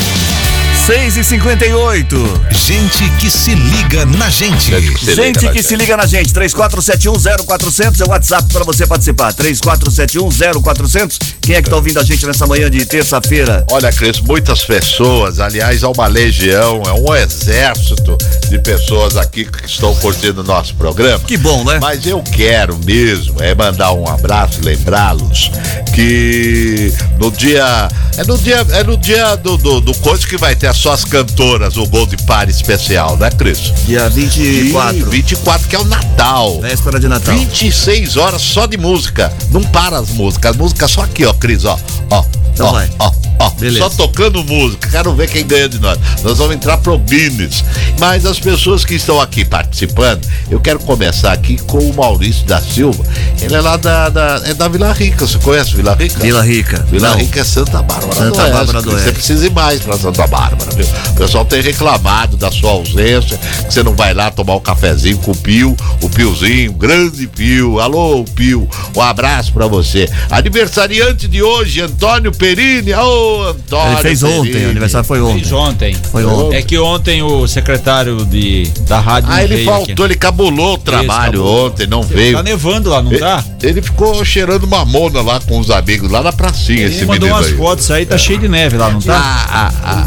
[0.88, 4.72] 6 e 58 Gente que se liga na gente.
[5.14, 9.34] Gente que se liga na gente, 34710400 é o WhatsApp para você participar.
[9.34, 11.18] 34710400.
[11.42, 13.66] Quem é que tá ouvindo a gente nessa manhã de terça-feira?
[13.70, 18.16] Olha, Cris, muitas pessoas, aliás, há uma legião, é um exército
[18.48, 21.20] de pessoas aqui que estão curtindo o nosso programa.
[21.20, 21.78] Que bom, né?
[21.82, 25.50] Mas eu quero mesmo é mandar um abraço lembrá-los
[25.94, 27.88] que no dia.
[28.16, 31.04] É no dia, é no dia do, do, do coisa que vai ter as suas
[31.04, 33.72] cantoras, o Gold Party especial, né, Cris?
[33.84, 34.96] Dia 24.
[34.96, 36.60] Ih, 24, que é o Natal.
[36.60, 37.34] Véspera de Natal.
[37.34, 39.32] 26 horas só de música.
[39.50, 40.52] Não para as músicas.
[40.52, 41.76] As músicas só aqui, ó, Cris, ó.
[42.10, 42.24] Ó.
[42.54, 42.88] Então ó, vai.
[43.00, 43.50] ó, ó.
[43.50, 43.78] Beleza.
[43.88, 44.88] Só tocando música.
[44.90, 45.98] Quero ver quem ganha de nós.
[46.22, 47.64] Nós vamos entrar pro Guinness.
[47.98, 52.60] Mas as pessoas que estão aqui participando, eu quero começar aqui com o Maurício da
[52.60, 53.04] Silva.
[53.40, 55.26] Ele é lá da, da- é da Vila Rica.
[55.26, 56.18] Você conhece Vila Rica?
[56.20, 56.86] Vila Rica.
[56.90, 57.18] Vila Não.
[57.18, 58.52] Rica é Santa Bárbara Santa do.
[58.52, 59.12] Bárbara do Você Oeste.
[59.12, 60.86] precisa ir mais pra Santa Bárbara, viu?
[61.10, 65.18] O pessoal tem reclamado da sua ausência, que você não vai lá tomar um cafezinho
[65.18, 67.78] com o Pio, o Piozinho, grande Pio.
[67.80, 70.08] Alô, Pio, um abraço pra você.
[70.30, 72.92] Aniversariante de hoje, Antônio Perini.
[72.94, 73.92] Ô, Antônio.
[73.92, 75.40] Ele fez ontem, o aniversário foi ontem.
[75.40, 75.94] Fez ontem.
[76.10, 76.56] Foi ontem.
[76.56, 79.30] É que ontem o secretário de, da rádio.
[79.32, 80.02] Ah, ele veio faltou, aqui.
[80.02, 81.66] ele cabulou o trabalho cabulou.
[81.66, 82.36] ontem, não veio.
[82.36, 83.44] Tá nevando lá, não tá?
[83.62, 87.34] Ele ficou cheirando mamona lá com os amigos, lá na pracinha, Ele esse mandou menino
[87.34, 87.56] umas aí.
[87.56, 89.16] fotos aí, tá cheio de neve lá, não tá?
[89.18, 90.04] Ah, ah,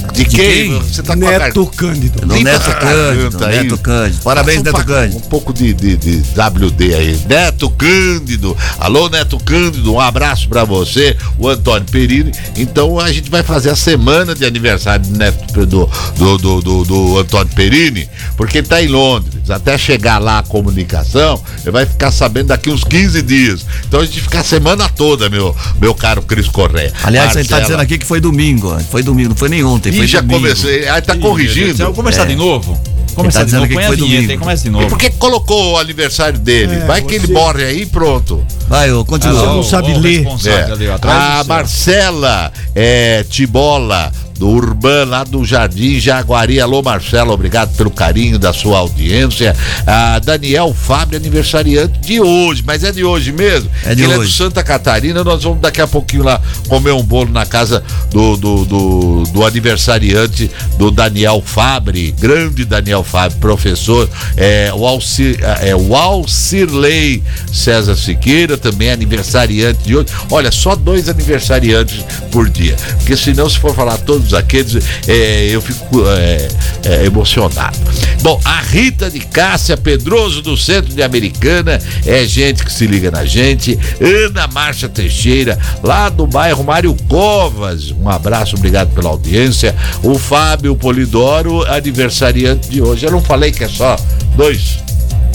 [0.00, 0.12] Neto Cândido.
[0.12, 0.78] De quem?
[0.78, 2.26] Você tá com a Neto Cândido.
[2.26, 3.56] Do Limpa Neto Cândido, aí.
[3.62, 4.22] Neto Cândido.
[4.22, 5.16] Parabéns, Neto Cândido.
[5.18, 7.20] Um pouco de, de, de WD aí.
[7.28, 8.56] Neto Cândido.
[8.78, 12.32] Alô, Neto Cândido, um abraço pra você, o Antônio Perini.
[12.56, 16.84] Então a gente vai fazer a semana de aniversário do, Neto, do, do, do, do-
[16.84, 19.50] do Antônio Perini, porque ele tá em Londres.
[19.50, 23.66] Até chegar lá a comunicação, ele vai ficar sabendo daqui uns 15 dias.
[23.86, 26.92] Então a gente fica a semana toda, meu, meu caro Cris Correia.
[27.02, 27.60] Aliás, ele tá Marcela.
[27.62, 28.76] dizendo aqui que foi domingo.
[28.90, 30.40] Foi domingo, não foi nem ontem, Foi já domingo.
[30.40, 30.88] comecei.
[30.88, 31.74] Aí tá Ih, corrigindo.
[31.76, 32.26] Vamos começar É.
[32.26, 32.80] de novo?
[33.14, 34.40] Começar tá de novo, põe que a foi vinheta domingo.
[34.40, 34.88] começa de E novo.
[34.88, 36.76] por que colocou o aniversário dele?
[36.76, 38.42] É, Vai que ele você- morre aí e pronto.
[38.68, 39.46] Vai, ô, Ah, continua.
[39.46, 40.26] não sabe o ler.
[40.72, 41.10] ali, ó, do É.
[41.12, 41.44] A céu.
[41.48, 46.58] Marcela é, Tibola, do Urban, lá do Jardim Jaguari.
[46.62, 49.54] Alô, Marcela, obrigado pelo carinho da sua audiência.
[49.86, 53.68] A Daniel Fábio, aniversariante de hoje, mas é de hoje mesmo.
[53.84, 54.30] É de Ele é hoje.
[54.30, 55.22] de Santa Catarina.
[55.22, 59.44] Nós vamos daqui a pouquinho lá comer um bolo na casa do, do, do, do
[59.44, 64.08] aniversariante do Daniel Fabre, grande Daniel Fabre, professor.
[64.38, 67.22] É, o, Alcir, é, o Alcirley
[67.52, 70.08] César Siqueira, também é aniversariante de hoje.
[70.30, 72.74] Olha, só dois aniversariantes por dia.
[72.96, 76.48] Porque senão, se for falar todos aqueles, é, eu fico é,
[76.84, 77.78] é, emocionado.
[78.22, 83.10] Bom, a Rita de Cássia Pedroso, do Centro de Americana, é gente que se liga
[83.10, 83.78] na gente.
[84.00, 87.90] Ana Marcha Teixeira, lá do bairro Mário Covas.
[87.90, 89.74] Um abraço, obrigado pela audiência.
[90.02, 93.06] O Fábio Polidoro, aniversariante de hoje.
[93.06, 93.96] Eu não falei que é só
[94.36, 94.89] dois.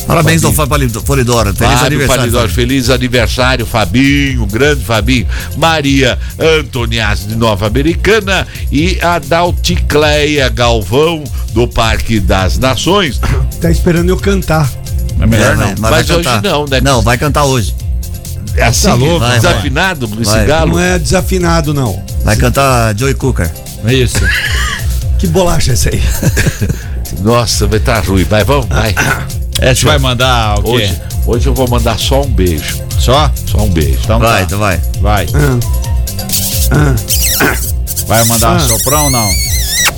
[0.08, 1.54] Parabéns ao Fábio Polidoro.
[1.54, 2.22] Feliz Fábio aniversário.
[2.22, 2.56] Polidoro, Fábio.
[2.56, 5.26] feliz aniversário, Fabinho, grande Fabinho.
[5.58, 13.20] Maria Antoniazzi de Nova Americana e a Dalticleia Galvão do Parque das Nações.
[13.62, 14.70] Tá esperando eu cantar.
[15.20, 15.76] É melhor É, não.
[15.80, 16.42] Mas vai hoje cantar.
[16.44, 16.82] não, né?
[16.82, 17.74] Não, vai cantar hoje.
[18.56, 20.46] É assim, Tá louco, vai, desafinado esse Vai.
[20.46, 20.72] galo.
[20.74, 22.04] Não é desafinado, não.
[22.24, 23.50] Vai cantar Joey Cooker.
[23.86, 24.20] É isso.
[25.18, 26.02] Que bolacha é essa aí?
[27.24, 28.24] Nossa, vai estar ruim.
[28.26, 28.94] Vai, vamos, vai.
[29.62, 30.70] É, você vai mandar o quê?
[30.70, 32.82] Hoje, hoje eu vou mandar só um beijo.
[33.00, 33.32] Só?
[33.46, 34.00] Só um beijo.
[34.04, 34.42] Então Vai, tá.
[34.44, 34.82] então vai.
[35.02, 35.26] Vai.
[36.72, 36.96] Ah,
[38.08, 39.30] Vai mandar um soprão ou não?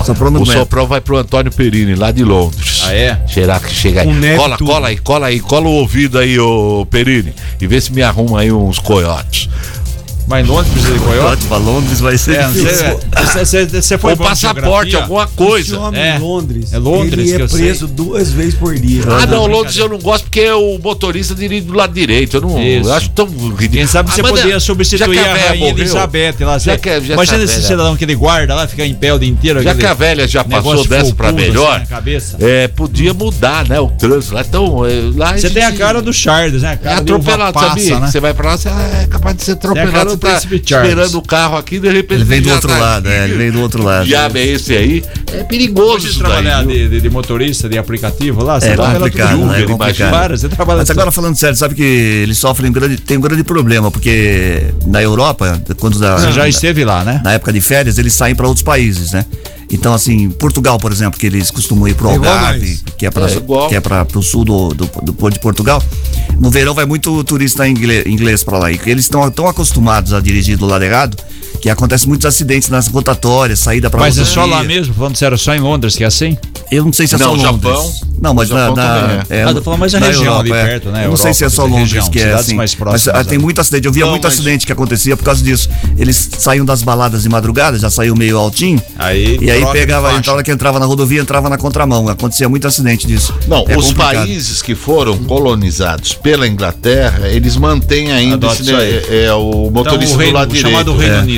[0.04, 0.58] Soprou no O momento.
[0.58, 2.82] soprão vai pro Antônio Perini, lá de Londres.
[2.84, 3.20] Ah, é?
[3.26, 4.12] Será que chega aí?
[4.12, 7.34] Neve cola, cola aí, cola aí, cola o ouvido aí, ô Perini.
[7.60, 9.48] E vê se me arruma aí uns coiotes.
[10.28, 11.46] Mas em Londres precisa de coiote?
[11.46, 12.66] Pra Londres vai ser É, difícil.
[12.76, 15.78] sei, você- você- Você foi Ou passaporte, alguma esse coisa.
[15.80, 16.16] homem É.
[16.16, 17.58] em Londres, É Londres ele que é eu sei.
[17.60, 19.02] preso duas vezes por dia.
[19.08, 22.36] Ah, não, Londres eu não gosto porque o motorista dirige do lado direito.
[22.36, 22.88] Eu não Isso.
[22.88, 23.68] eu acho tão ridículo.
[23.68, 26.58] Quem sabe Ah, você mas poderia é- substituir a, véia rainha morreu, Elizabeth lá.
[26.58, 29.14] Já que, já Imagina a esse velha- cidadão que ele guarda lá, fica em pé
[29.14, 29.62] o dia inteiro.
[29.62, 32.36] Já que a velha já passou dessa pra assim melhor, cabeça.
[32.40, 33.80] é, podia mudar, né?
[33.80, 34.42] O trânsito lá.
[34.42, 36.68] Então, é, lá Você gente- tem a cara do Charles, né?
[36.68, 38.00] A É cara uva atropelado, sabia?
[38.00, 38.06] né?
[38.10, 40.17] Você vai pra lá, você é capaz de ser a atropelado.
[40.18, 42.14] Tá esperando o carro aqui, de repente.
[42.20, 44.06] Ele vem do outro tá- lado, é, ele vem do outro lado.
[44.06, 45.04] diabo é esse aí?
[45.32, 49.30] É perigoso Você trabalhar de, de- de motorista, de aplicativo lá, você É trabalha complicado,
[49.32, 49.60] tudo né?
[49.60, 50.10] É Uber, complicado.
[50.10, 53.20] Para, você trabalha Mas agora falando sério, sabe que ele sofre um grande, tem um
[53.20, 57.20] grande problema, porque na Europa, quando da, Você já esteve lá, né?
[57.24, 59.24] na época de férias, eles saem para outros países, né?
[59.70, 63.26] Então, assim, Portugal, por exemplo, que eles costumam ir pro É Algarve, que é para
[63.70, 65.82] É é para o sul do, do, do- de Portugal.
[66.40, 68.72] No verão vai muito turista inglês, inglês para lá.
[68.72, 71.16] E eles estão tão acostumados a dirigir do lado errado
[71.60, 75.36] que acontece muitos acidentes nas rotatórias, saída para Mas é só lá mesmo, falando sério,
[75.38, 76.36] só em Londres que é assim?
[76.70, 77.72] Eu não sei se é Não, só Londres.
[77.72, 77.92] Japão.
[78.20, 80.64] Não, mas No na, Japão na também é, Ah, falando mais a região ali é.
[80.66, 81.04] perto, né?
[81.06, 82.54] Eu não sei Europa, se é só Londres região, que é assim.
[82.54, 83.44] mais mas próximas ah, tem ali.
[83.44, 83.86] muito acidente.
[83.86, 85.68] Eu via Não, muito mas- acidente que acontecia por causa disso.
[85.96, 88.82] Eles saíam das baladas de madrugada, já saiu meio altinho.
[88.98, 92.08] Aí, E aí pegava, então, a hora que entrava na rodovia, entrava na contramão.
[92.08, 93.32] Acontecia muito acidente disso.
[93.46, 94.14] Não, É os complicado.
[94.16, 100.18] países que foram colonizados pela Inglaterra, eles mantêm ainda esse, é, é, o motorista o
[100.18, 100.70] reino- do lado direito.
[100.70, 101.20] chamado Reino é.
[101.20, 101.37] Unido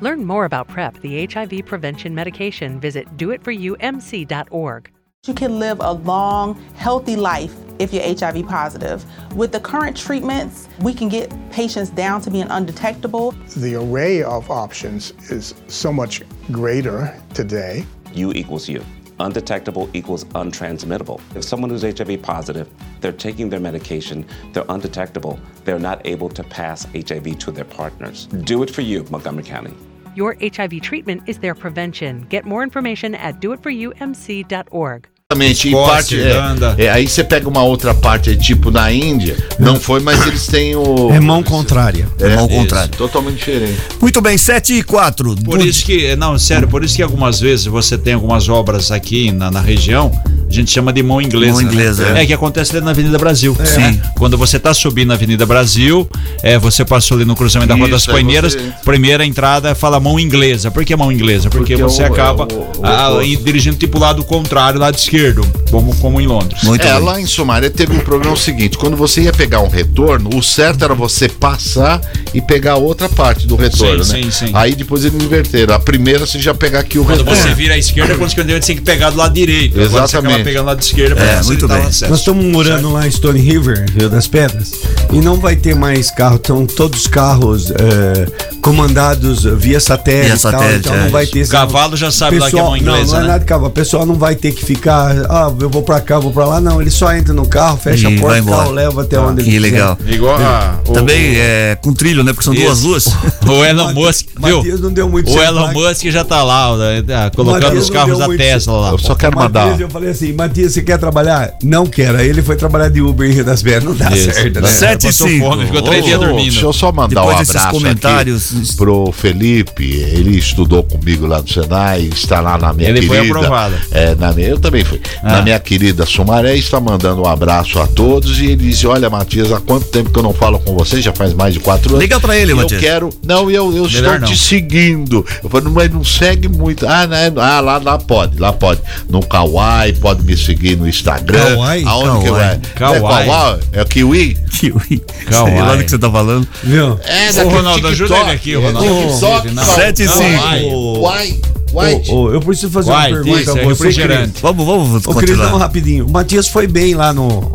[0.00, 2.78] Learn more about PrEP, the HIV prevention medication.
[2.78, 4.92] Visit doitforyoumc.org.
[5.26, 9.04] You can live a long, healthy life if you're HIV positive.
[9.34, 13.32] With the current treatments, we can get patients down to being undetectable.
[13.56, 17.84] The array of options is so much greater today.
[18.14, 18.84] U equals U.
[19.18, 21.20] Undetectable equals untransmittable.
[21.34, 26.44] If someone who's HIV positive, they're taking their medication, they're undetectable, they're not able to
[26.44, 28.26] pass HIV to their partners.
[28.26, 29.74] Do it for you, Montgomery County.
[30.18, 32.26] Your HIV treatment is their prevention.
[32.28, 35.06] Get more information at doitforyoumc.org.
[35.30, 39.78] Exatamente, em parte, é, é, aí você pega uma outra parte, tipo na Índia, não
[39.78, 41.12] foi, mas eles têm o.
[41.12, 42.08] É mão contrária.
[42.18, 42.88] É mão isso, contrária.
[42.88, 43.78] Totalmente diferente.
[44.00, 45.36] Muito bem, 7 e 4.
[45.44, 49.30] Por isso que, não, sério, por isso que algumas vezes você tem algumas obras aqui
[49.30, 50.10] na, na região,
[50.48, 51.52] a gente chama de mão inglesa.
[51.52, 52.20] Mão inglesa, né?
[52.20, 52.22] é.
[52.22, 52.26] é.
[52.26, 53.56] que acontece ali na Avenida Brasil.
[53.64, 53.80] Sim.
[53.80, 54.00] né?
[54.16, 56.08] Quando você tá subindo na Avenida Brasil,
[56.42, 60.18] é, você passou ali no cruzamento da Rua das Isso, você- primeira entrada fala mão
[60.18, 60.70] inglesa.
[60.70, 61.50] Por que mão inglesa?
[61.50, 65.46] Porque, Porque você o- acaba é o- o e dirigindo tipo lado contrário, lado esquerdo,
[65.70, 66.62] como, como em Londres.
[66.62, 67.02] Muito é, bem.
[67.04, 70.84] lá em Sumaré teve um problema seguinte: quando você ia pegar um retorno, o certo
[70.84, 72.00] era você passar
[72.32, 74.30] e pegar a outra parte do retorno, Sim, né?
[74.30, 74.50] sim, sim.
[74.54, 75.74] Aí depois eles inverteram.
[75.74, 77.40] A primeira você já pegar aqui o Quando retorno.
[77.42, 79.80] você vira à esquerda, quando você tem que pegar do lado direito.
[79.80, 80.06] Agora
[80.38, 80.44] Exatamente.
[80.44, 81.76] pegando do lado esquerdo pra É, muito o bem.
[81.78, 82.08] acesso.
[82.10, 84.72] Nós estamos morando lá em Stone River, Rio das Pedras,
[85.12, 88.26] e não vai ter mais carro, estão todos carros é,
[88.60, 91.04] comandados via satélite, Via e tal, satélite, então é.
[91.04, 91.44] não vai ter.
[91.44, 93.26] O cavalo já sabe lá que é mão inglesa, Não, não é né?
[93.28, 93.68] nada de cavalo.
[93.68, 96.60] O pessoal não vai ter que ficar, ah, eu vou pra cá, vou pra lá,
[96.60, 96.80] não.
[96.80, 99.44] Ele só entra no carro, fecha E a porta, o carro leva até onde ele
[99.50, 99.60] Que quiser.
[99.72, 99.98] legal.
[100.06, 100.80] Igual a.
[100.86, 102.32] o- Também é com trilho, né?
[102.32, 102.86] Porque são duas Isso.
[102.88, 103.08] ruas.
[103.48, 104.56] O Elon Musk, viu?
[104.58, 105.72] Matias não deu muito O Elon lá.
[105.72, 108.90] Musk já tá lá, né, tá colocando Matias os carros da Tesla lá.
[108.90, 109.80] Eu só quero Matias, mandar.
[109.80, 111.52] eu falei assim, Matias, você quer trabalhar?
[111.62, 112.18] Não quero.
[112.18, 113.84] Aí ele foi trabalhar de Uber em Rio das Pedras.
[113.84, 114.32] Não dá Isso.
[114.32, 114.68] certo, né?
[114.68, 115.46] Sete e Passou cinco.
[115.50, 116.50] fome, ficou três dias dormindo.
[116.50, 119.84] Deixa eu só mandar Depois um abraço comentários- aqui pro Felipe.
[119.94, 123.36] Ele estudou comigo lá no Senai, está lá na minha Ele foi querida.
[123.38, 123.74] aprovado.
[123.90, 125.00] É, na minha, eu também fui.
[125.22, 125.32] Ah.
[125.34, 129.52] Na minha querida Sumaré, está mandando um abraço a todos e ele disse: Olha, Matias,
[129.52, 131.00] há quanto tempo que eu não falo com você?
[131.00, 132.00] Já faz mais de quatro anos.
[132.00, 132.72] Liga pra ele, Matias.
[132.82, 133.10] Eu quero.
[133.24, 134.27] Não, eu, eu estou não.
[134.28, 135.24] Te seguindo.
[135.42, 136.86] Eu falei, mas não segue muito.
[136.86, 137.32] Ah, né?
[137.36, 138.80] ah lá, lá pode, lá pode.
[139.08, 141.56] No Kawaii, pode me seguir no Instagram.
[141.56, 141.84] Kawaii?
[141.84, 142.60] Aonde que eu é?
[142.74, 142.96] Kawaii.
[142.96, 143.60] É Kawaii?
[143.72, 144.36] É o Kiwi?
[144.58, 145.02] Kiwi.
[145.30, 146.48] Calma Sei lá do que você tá falando.
[146.62, 146.98] Viu?
[147.04, 148.20] É, Ô, Ronaldo, ajuda TikTok.
[148.20, 148.88] ele aqui, Ronaldo.
[148.88, 150.98] É, TikTok, Não, Sete e não, cinco.
[151.00, 151.40] Uai, uai,
[151.72, 152.02] uai.
[152.08, 154.30] Ô, ô, eu preciso fazer Uai, uma pergunta isso, a é você.
[154.42, 155.50] Vamos, vamos Ô, Cris, continuar.
[155.50, 156.06] não, rapidinho.
[156.06, 157.52] O Matias foi bem lá no,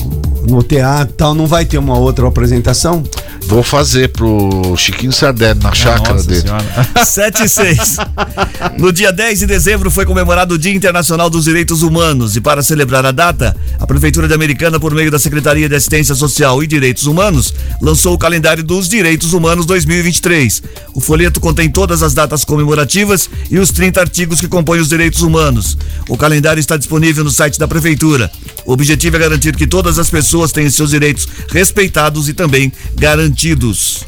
[0.48, 1.34] no teatro e tal.
[1.34, 3.04] Não vai ter uma outra apresentação?
[3.48, 6.42] Vou fazer pro Chiquinho Sardelli na chácara Nossa dele.
[6.42, 6.66] Senhora.
[7.06, 7.98] 7 e 6.
[8.78, 12.64] No dia 10 de dezembro foi comemorado o Dia Internacional dos Direitos Humanos e para
[12.64, 16.68] celebrar a data, a Prefeitura de Americana, por meio da Secretaria de Assistência Social e
[16.68, 20.64] Direitos Humanos, lançou o calendário dos Direitos Humanos 2023.
[20.94, 25.22] O folheto contém todas as datas comemorativas e os 30 artigos que compõem os direitos
[25.22, 25.78] humanos.
[26.08, 28.32] O calendário está disponível no site da Prefeitura.
[28.66, 34.06] O objetivo é garantir que todas as pessoas tenham seus direitos respeitados e também garantidos.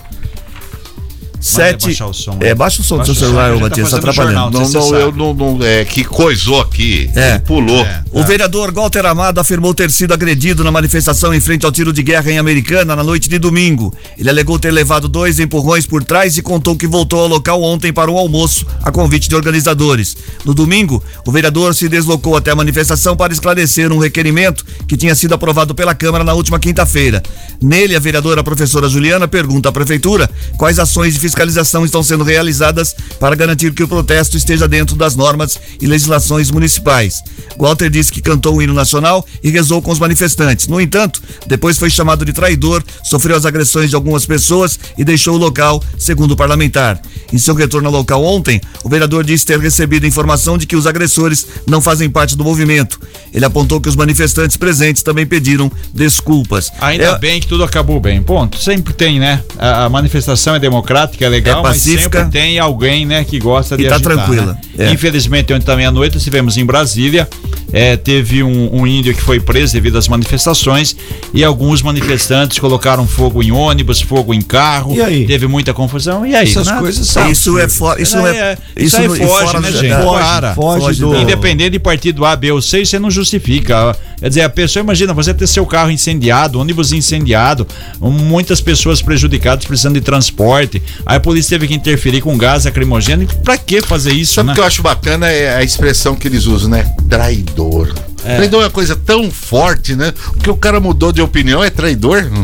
[1.46, 1.86] Sete.
[1.86, 4.02] baixar o som, é, baixa o som do Baixa seu o som, celular, Matias, tá
[4.02, 4.80] fazendo jornal, atrapalhando.
[4.80, 5.64] Não, não, eu não, não.
[5.64, 7.08] É que coisou aqui.
[7.14, 7.38] É.
[7.38, 7.86] Pulou.
[8.12, 12.02] O vereador Walter Amado afirmou ter sido agredido na manifestação em frente ao tiro de
[12.02, 13.94] guerra em Americana na noite de domingo.
[14.18, 17.94] Ele alegou ter levado dois empurrões por trás e contou que voltou ao local ontem
[17.94, 20.18] para um almoço a convite de organizadores.
[20.44, 25.14] No domingo, o vereador se deslocou até a manifestação para esclarecer um requerimento que tinha
[25.14, 27.22] sido aprovado pela Câmara na última quinta-feira.
[27.62, 30.28] Nele, a vereadora professora Juliana pergunta à prefeitura
[30.58, 35.16] quais ações de fiscalização estão sendo realizadas para garantir que o protesto esteja dentro das
[35.16, 37.22] normas e legislações municipais.
[37.58, 40.68] Walter disse que cantou o hino nacional e rezou com os manifestantes.
[40.68, 45.36] No entanto, depois foi chamado de traidor, sofreu as agressões de algumas pessoas e deixou
[45.36, 47.00] o local, segundo o parlamentar.
[47.32, 50.86] Em seu retorno ao local ontem, o vereador disse ter recebido informação de que os
[50.88, 53.00] agressores não fazem parte do movimento.
[53.34, 56.72] Ele apontou que os manifestantes presentes também pediram desculpas.
[56.80, 58.22] Ainda É- bem que tudo acabou bem.
[58.22, 58.58] Ponto.
[58.58, 59.42] Sempre tem, né?
[59.58, 62.20] A manifestação é democrática, é legal, É mas pacífica.
[62.24, 64.54] sempre tem alguém, né, que gosta E de tá agitar, tranquila.
[64.78, 64.86] né?
[64.88, 64.92] É.
[64.92, 67.28] Infelizmente, ontem também à noite estivemos em Brasília.
[67.74, 70.96] é, teve um, um índio que foi preso devido às manifestações
[71.34, 74.96] e alguns manifestantes colocaram fogo em ônibus, fogo em carro.
[74.96, 75.26] E aí?
[75.26, 76.26] Teve muita confusão.
[76.26, 76.48] E aí?
[76.48, 76.78] Essas né?
[76.80, 77.30] coisas são.
[77.30, 78.02] Isso é fora.
[78.02, 78.58] Isso não é.
[78.78, 79.90] Isso aí não- e foge, fora né, gente?
[79.90, 80.54] da- Para.
[80.56, 83.94] Foge do- do- Independente de partido A, B ou C, você não justifica.
[84.20, 87.68] Quer dizer, a pessoa, imagina, você ter seu carro incendiado, ônibus incendiado,
[88.00, 90.82] muitas pessoas prejudicadas precisando de transporte.
[91.06, 93.28] Aí a polícia teve que interferir com gás lacrimogêneo.
[93.44, 94.54] Pra que fazer isso, Sabe o né?
[94.56, 96.92] que eu acho bacana é a expressão que eles usam, né?
[97.10, 97.94] Traidor.
[98.22, 100.14] Traidor é uma coisa tão forte, né?
[100.34, 102.30] Porque o cara mudou de opinião, é traidor.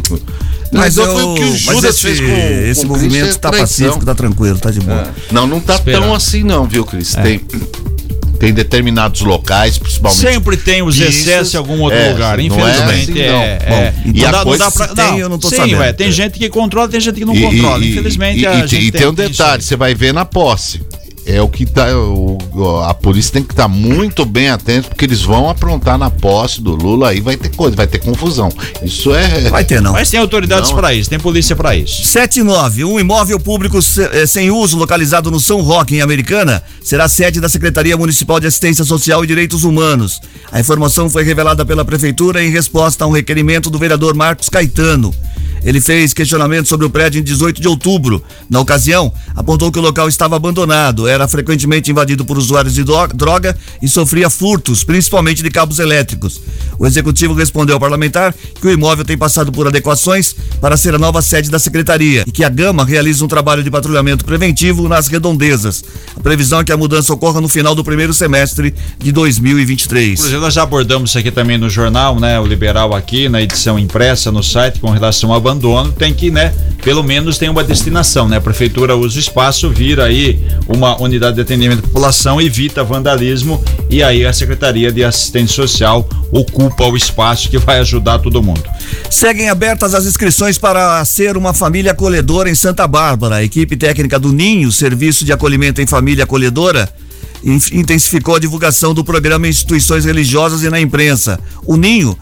[0.74, 3.24] Mas, Traidor eu, foi o que o mas Judas esse, fez com, esse com movimento
[3.24, 3.86] Cristo, é tá traição.
[3.88, 5.14] pacífico, tá tranquilo, tá de boa.
[5.30, 6.00] Não, não tá Esperar.
[6.00, 7.14] tão assim não, viu, Cris?
[7.14, 7.42] Tem,
[8.42, 10.20] tem determinados locais, principalmente.
[10.20, 13.12] Sempre tem os Pistas, excessos em algum outro é, lugar, não é infelizmente.
[13.12, 13.42] assim, é, não.
[13.44, 13.60] é.
[13.70, 14.88] Bom, e não a dá, não dá pra.
[14.88, 15.78] se tem, não, eu não tô sim, sabendo.
[15.78, 17.86] ué, tem gente que controla, tem gente que não E- controla.
[17.86, 19.16] e- Infelizmente, e, a e, gente e tem um isso.
[19.30, 20.82] detalhe, você vai ver na posse.
[21.26, 21.88] É o que tá.
[21.98, 22.38] o-
[22.86, 26.76] a polícia tem que estar muito bem atento, porque eles vão aprontar na posse do
[26.76, 28.50] Lula, aí vai ter coisa, vai ter confusão.
[28.84, 29.50] Isso é.
[29.50, 29.94] Vai ter não.
[29.94, 32.04] Mas tem autoridades pra isso, tem polícia pra isso.
[32.06, 32.84] 79.
[32.86, 37.40] Um imóvel público se- eh, sem uso localizado no São Roque, em Americana, será sede
[37.40, 40.20] da Secretaria Municipal de Assistência Social e Direitos Humanos.
[40.52, 45.14] A informação foi revelada pela Prefeitura em resposta a um requerimento do vereador Marcos Caetano.
[45.64, 48.24] Ele fez questionamento sobre o prédio em 18 de outubro.
[48.50, 53.08] Na ocasião, apontou que o local estava abandonado, era frequentemente invadido por usuários de dro-
[53.14, 56.42] droga e sofria furtos, principalmente de cabos elétricos.
[56.80, 61.00] O executivo respondeu ao parlamentar que o imóvel tem passado por adequações para ser a
[61.00, 65.08] nova sede da secretaria e que a Gama realiza um trabalho de patrulhamento preventivo nas
[65.08, 65.84] redondezas.
[66.18, 70.14] A previsão é que a mudança ocorra no final do primeiro semestre de 2023.
[70.20, 72.40] Inclusive, nós já abordamos isso aqui também no jornal, né?
[72.40, 76.54] O Liberal aqui, na edição impressa no site, com relação ao abandono, tem que, né?
[76.84, 78.38] Pelo menos tem uma destinação, né?
[78.38, 83.64] A prefeitura usa o espaço, vira aí uma unidade de atendimento à população, evita vandalismo
[83.90, 88.64] e aí a Secretaria de Assistência Social ocupa o espaço que vai ajudar todo mundo.
[89.10, 93.36] Seguem abertas as inscrições para ser uma família acolhedora em Santa Bárbara.
[93.36, 96.90] A equipe técnica do Ninho, Serviço de Acolhimento em Família Acolhedora,
[97.44, 101.40] intensificou a divulgação do programa em instituições religiosas e na imprensa.
[101.66, 102.18] O Ninho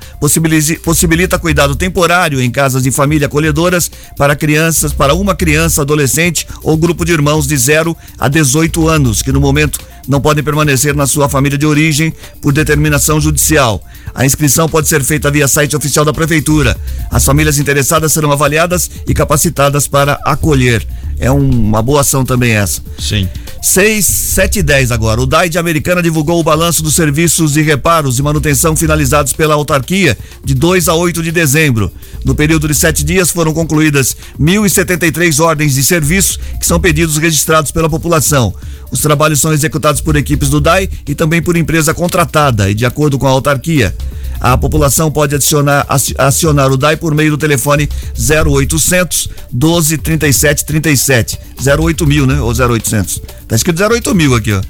[0.84, 6.78] possibilita cuidado temporário em casas de família acolhedoras para crianças, para uma criança, adolescente ou
[6.78, 11.06] grupo de irmãos de 0 a 18 anos, que no momento não podem permanecer na
[11.06, 13.84] sua família de origem por determinação judicial.
[14.16, 16.76] A inscrição pode ser feita via site oficial da Prefeitura.
[17.12, 20.86] As famílias interessadas serão avaliadas e capacitadas para acolher.
[21.20, 22.82] É um- uma boa ação também essa.
[22.98, 23.28] Sim.
[23.62, 25.22] 6, 7 e 10 agora.
[25.22, 29.54] O DAI de Americana divulgou o balanço dos serviços de reparos e manutenção finalizados pela
[29.54, 31.92] autarquia de 2 a 8 de dezembro.
[32.24, 37.72] No período de sete dias foram concluídas 1.073 ordens de serviço, que são pedidos registrados
[37.72, 38.54] pela população.
[38.92, 42.86] Os trabalhos são executados por equipes do DAI e também por empresa contratada e de
[42.86, 43.96] acordo com a autarquia.
[44.40, 50.66] A população pode adicionar, aci- acionar o DAI por meio do telefone 0800 12 37
[50.66, 51.38] 37.
[51.78, 52.40] 08 mil, né?
[52.40, 53.22] Ou 0800.
[53.50, 54.62] Tá escrito 08 mil aqui, ó.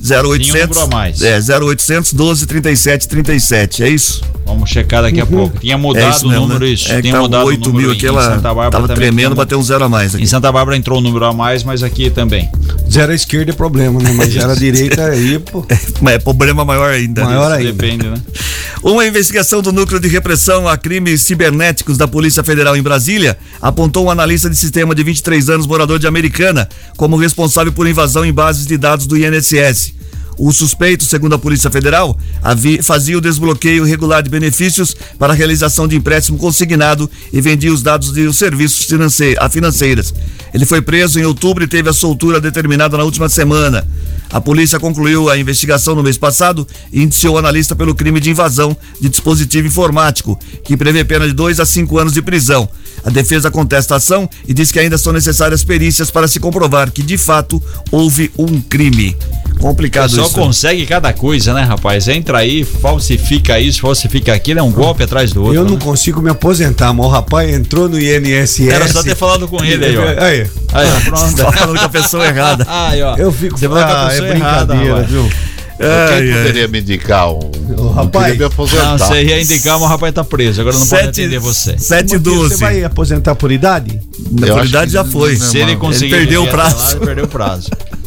[0.00, 0.46] 0800.
[0.46, 1.22] Tinha um número a mais.
[1.22, 3.82] É, 0800 12 37 37.
[3.82, 4.22] É isso?
[4.46, 5.58] Vamos checar daqui a pouco.
[5.58, 6.70] Tinha é mudado o mesmo, número, né?
[6.70, 6.90] isso.
[6.90, 9.02] É Tinha tá mudado 8 o número mil aqui, em ela Santa Bárbara tava também
[9.02, 10.24] tremendo, bateu um zero a mais aqui.
[10.24, 12.48] Em Santa Bárbara entrou um número a mais, mas aqui também.
[12.90, 14.12] Zero à esquerda é problema, né?
[14.14, 15.66] Mas zero à direita aí, pô.
[16.00, 17.24] Mas é problema maior ainda.
[17.24, 17.72] Maior ainda.
[17.72, 18.16] Depende, né?
[18.82, 24.06] Uma investigação do Núcleo de Repressão a Crimes Cibernéticos da Polícia Federal em Brasília apontou
[24.06, 28.32] um analista de sistema de 23 anos, morador de Americana, como responsável por invasão em
[28.32, 29.87] bases de dados do INSS.
[30.38, 35.36] O suspeito, segundo a Polícia Federal, havi- fazia o desbloqueio regular de benefícios para a
[35.36, 38.86] realização de empréstimo consignado e vendia os dados de os serviços
[39.40, 40.14] a financeiras.
[40.54, 43.86] Ele foi preso em outubro e teve a soltura determinada na última semana.
[44.30, 48.30] A polícia concluiu a investigação no mês passado e indiciou o analista pelo crime de
[48.30, 52.68] invasão de dispositivo informático, que prevê pena de dois a cinco anos de prisão.
[53.04, 56.90] A defesa contesta a ação e diz que ainda são necessárias perícias para se comprovar
[56.90, 59.16] que, de fato, houve um crime.
[59.58, 60.34] Complicado Só isso.
[60.34, 62.06] consegue cada coisa, né, rapaz?
[62.08, 65.56] Entra aí, falsifica isso, falsifica aquilo, é um golpe atrás do outro.
[65.56, 65.80] Eu não né?
[65.82, 68.68] consigo me aposentar, mas o rapaz entrou no INSS.
[68.68, 70.02] Era só ter falado com ele aí, ó.
[70.22, 70.46] Aí.
[70.72, 71.36] Aí, ó, pronto.
[71.36, 72.66] Tá falando com a pessoa errada.
[72.68, 73.16] Aí, ó.
[73.16, 75.10] Eu fico Você falou com a ah, é pessoa errada, brincadeira, rapaz.
[75.10, 75.30] viu?
[75.78, 77.50] Quem poderia me indicar um.
[77.68, 78.36] Não rapaz.
[78.36, 78.98] me aposentar.
[78.98, 80.60] Não, você ia indicar, mas o rapaz tá preso.
[80.60, 81.78] Agora não pode Sete- atender você.
[81.78, 82.56] 7 e Você 12.
[82.56, 84.00] vai aposentar por idade?
[84.32, 85.36] Na acho já foi.
[85.38, 86.10] não, Se ele conseguir.
[86.10, 86.76] perdeu o até prazo.
[86.76, 87.70] lá, ele perdeu o prazo.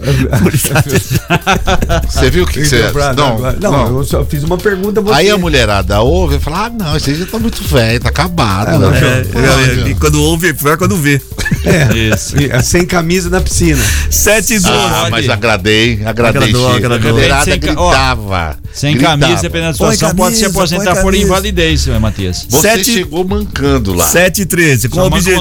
[2.08, 2.90] Você viu o que, que você.
[3.16, 3.98] Não, não, não.
[3.98, 5.14] eu só fiz uma pergunta você.
[5.14, 8.08] Aí a mulherada ouve e fala: ah, não, esse aí já tá muito velho, tá
[8.08, 8.78] acabado.
[8.78, 9.00] não, né?
[9.00, 11.20] É, é, e quando ouve, é pior quando vê.
[11.64, 12.34] É, Isso.
[12.38, 13.82] é sem camisa na piscina.
[14.10, 14.68] 7 e 12.
[14.72, 16.42] Ah, mas agradei, agradei.
[16.42, 16.86] Agradou, Chico.
[16.86, 17.18] agradou.
[17.32, 18.58] A Sem gritava.
[18.72, 19.18] Sem gritava.
[19.18, 21.24] camisa, dependendo da situação, pode se camisa, aposentar por camisa.
[21.24, 22.46] invalidez, Matias.
[22.48, 24.06] Você Sete- chegou mancando lá.
[24.08, 24.88] 7 e 13.
[24.88, 25.34] Com, obje-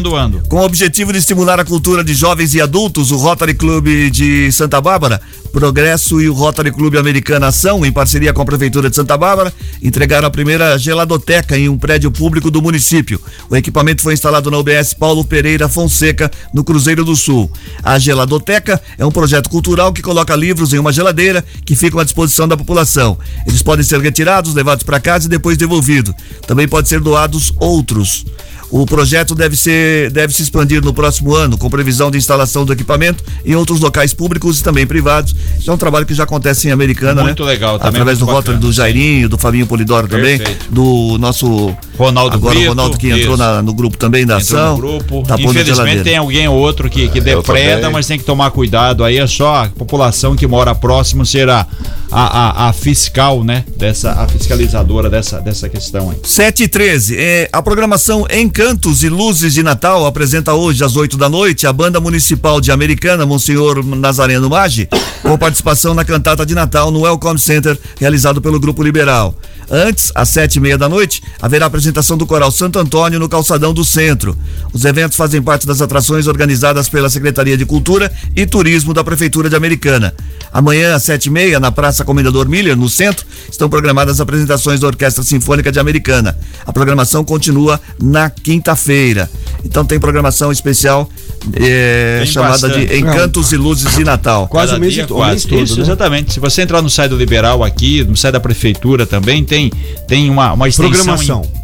[0.50, 4.52] com o objetivo de estimular a cultura de jovens e adultos, o Rotary Club de
[4.52, 5.22] Santa Bárbara,
[5.54, 9.52] Progresso e o Rotary Club Americana Ação, em parceria com a Prefeitura de Santa Bárbara,
[9.82, 13.20] entregaram a primeira geladoteca em um prédio público do município.
[13.50, 16.09] O equipamento foi instalado na UBS Paulo Pereira Fonseca,
[16.54, 17.52] no Cruzeiro do Sul.
[17.84, 22.04] A geladoteca é um projeto cultural que coloca livros em uma geladeira que ficam à
[22.04, 23.18] disposição da população.
[23.46, 26.14] Eles podem ser retirados, levados para casa e depois devolvidos.
[26.48, 28.26] Também pode ser doados outros.
[28.72, 32.72] O projeto deve, ser, deve se expandir no próximo ano, com previsão de instalação do
[32.74, 35.36] equipamento em outros locais públicos e também privados.
[35.60, 37.50] Isso é um trabalho que já acontece em Americana, Muito né?
[37.52, 40.66] legal, também Através do Rotary do Jairinho, do Fabinho Polidoro também, Perfeito.
[40.72, 44.60] do nosso Ronaldo Agora Brito, o Ronaldo que entrou na- no grupo também da Entrou
[44.62, 44.72] ação.
[44.76, 45.24] no grupo.
[45.28, 47.92] Tá Infelizmente tem alguém ou outro que, que depreda, também.
[47.94, 49.04] mas tem que tomar cuidado.
[49.04, 51.66] Aí é só a população que mora próximo será
[52.12, 53.64] a, a, a fiscal, né?
[53.78, 56.18] Dessa, a fiscalizadora dessa, dessa questão aí.
[56.24, 57.18] 7 e 13.
[57.18, 58.26] É, a programação
[58.60, 62.74] Encantos e Luzes de Natal apresenta hoje às 8 da noite a Banda Municipal de
[62.74, 64.90] Americana, Monsenhor Nazareno Maggi,
[65.30, 69.36] com participação na cantata de Natal no Welcome Center, realizado pelo Grupo Liberal.
[69.70, 73.72] Antes, às sete e meia da noite, haverá apresentação do Coral Santo Antônio no Calçadão
[73.72, 74.36] do Centro.
[74.74, 79.48] Os eventos fazem parte das atrações organizadas pela Secretaria de Cultura e Turismo da Prefeitura
[79.48, 80.16] de Americana.
[80.52, 84.80] Amanhã, às sete e meia, na Praça Comendador Miller, no centro, estão programadas as apresentações
[84.80, 86.36] da Orquestra Sinfônica de Americana.
[86.66, 89.30] A programação continua na quinta-feira.
[89.64, 91.08] Então tem programação especial
[91.52, 92.88] Tem chamada bastante.
[92.88, 94.48] de Encantos e Luzes de Natal.
[94.48, 95.48] Quase o mês, o quase.
[95.48, 95.82] todo, Isso, né?
[95.84, 96.34] exatamente.
[96.34, 99.72] Se você entrar no site do Liberal aqui, no site da Prefeitura também, tem,
[100.08, 101.42] tem uma, uma extensão Programação.
[101.44, 101.59] em-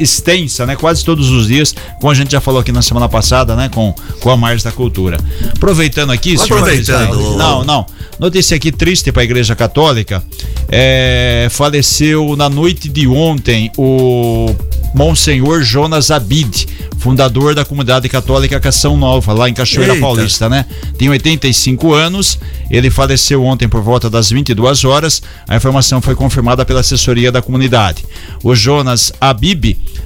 [0.00, 0.76] extensa, né?
[0.76, 3.68] Quase todos os dias, como a gente já falou aqui na semana passada, né?
[3.68, 5.18] Com, com a Mars da Cultura.
[5.54, 7.36] Aproveitando aqui, Aproveitando.
[7.36, 7.86] Não, não.
[8.18, 10.22] Notícia aqui triste para a Igreja Católica.
[10.68, 14.54] É, faleceu na noite de ontem o
[14.94, 20.00] Monsenhor Jonas Abid, fundador da comunidade católica Cação Nova, lá em Cachoeira Eita.
[20.00, 20.64] Paulista, né?
[20.96, 22.38] Tem 85 anos.
[22.70, 25.22] Ele faleceu ontem por volta das 22 horas.
[25.48, 28.04] A informação foi confirmada pela assessoria da comunidade.
[28.42, 29.53] O Jonas Abib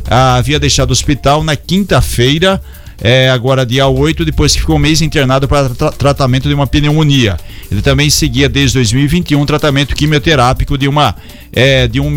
[0.08, 2.60] ah, havia deixado o hospital na quinta-feira.
[3.00, 6.66] é, agora dia 8, depois que ficou um mês internado para tra- tratamento de uma
[6.66, 7.36] pneumonia.
[7.70, 11.14] Ele também seguia desde 2021 um tratamento quimioterápico de uma
[11.52, 12.10] é, de um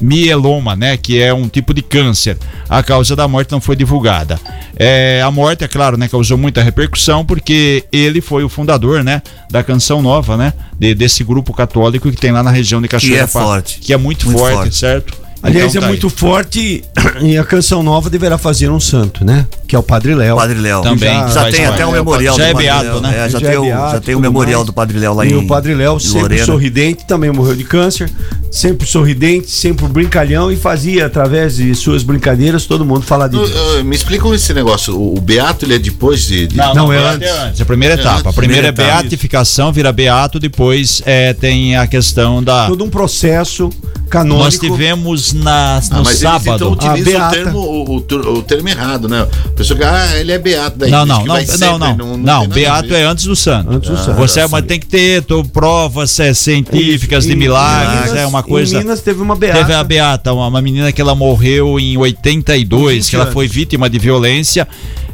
[0.00, 2.36] mieloma, né, que é um tipo de câncer.
[2.68, 4.38] A causa da morte não foi divulgada.
[4.76, 9.22] É, a morte, é claro, né, causou muita repercussão porque ele foi o fundador, né,
[9.50, 13.22] da Canção Nova, né, de- desse grupo católico que tem lá na região de Cachoeira
[13.24, 13.78] é Pa- forte.
[13.80, 14.74] que é muito, Muito forte, forte.
[14.74, 15.16] certo?
[15.42, 15.92] Aliás, Então é tá aí.
[15.92, 16.84] muito forte
[17.22, 19.46] e a canção nova deverá fazer um santo, né?
[19.66, 20.36] Que é o Padre Léo.
[20.36, 20.82] Padre Léo.
[20.82, 23.00] Também, Já, faz tem até um É, memorial já do é Padre beato, Léo.
[23.00, 23.10] né?
[23.10, 24.66] É, já, Já tem é o, beato já e tem o memorial mais.
[24.66, 26.44] do Padre Léo lá e em o Padre Léo sempre Lorena.
[26.44, 28.10] sorridente, também morreu de câncer,
[28.50, 33.46] sempre sorridente, sempre brincalhão e fazia através de suas brincadeiras todo mundo falar de Uh,
[33.46, 33.76] Deus.
[33.80, 34.94] uh, me explica esse negócio.
[34.94, 36.48] O, o Beato, ele é depois de.
[36.48, 37.28] de- Não, Não, não, é beato antes.
[37.28, 37.60] é antes.
[37.60, 38.10] A primeira etapa.
[38.10, 38.34] A antes.
[38.34, 39.02] primeira é Primeira etapa.
[39.02, 42.66] beatificação, vira beato, depois é, tem a questão da.
[42.66, 43.70] Todo um processo
[44.10, 44.44] canônico.
[44.44, 46.46] Nós tivemos na, Ah, no mas sábado.
[46.48, 47.36] eles então A utilizam o beata.
[47.36, 49.26] termo, o, o o termo errado, né?
[49.46, 50.78] A pessoa que, ah, ele é beato.
[50.78, 53.70] Daí Não, não, não, não, sempre, não, não, nada a Beato é antes do santo.
[53.70, 54.16] Antes do santo.
[54.16, 58.76] Você mas tem que ter tô, provas é, científicas de milagres, Minas- é uma coisa.
[58.76, 59.58] Em Minas teve uma beata.
[59.60, 63.88] Teve a Beata, uma, uma menina que ela morreu em 82, que ela foi vítima
[63.88, 64.66] de violência.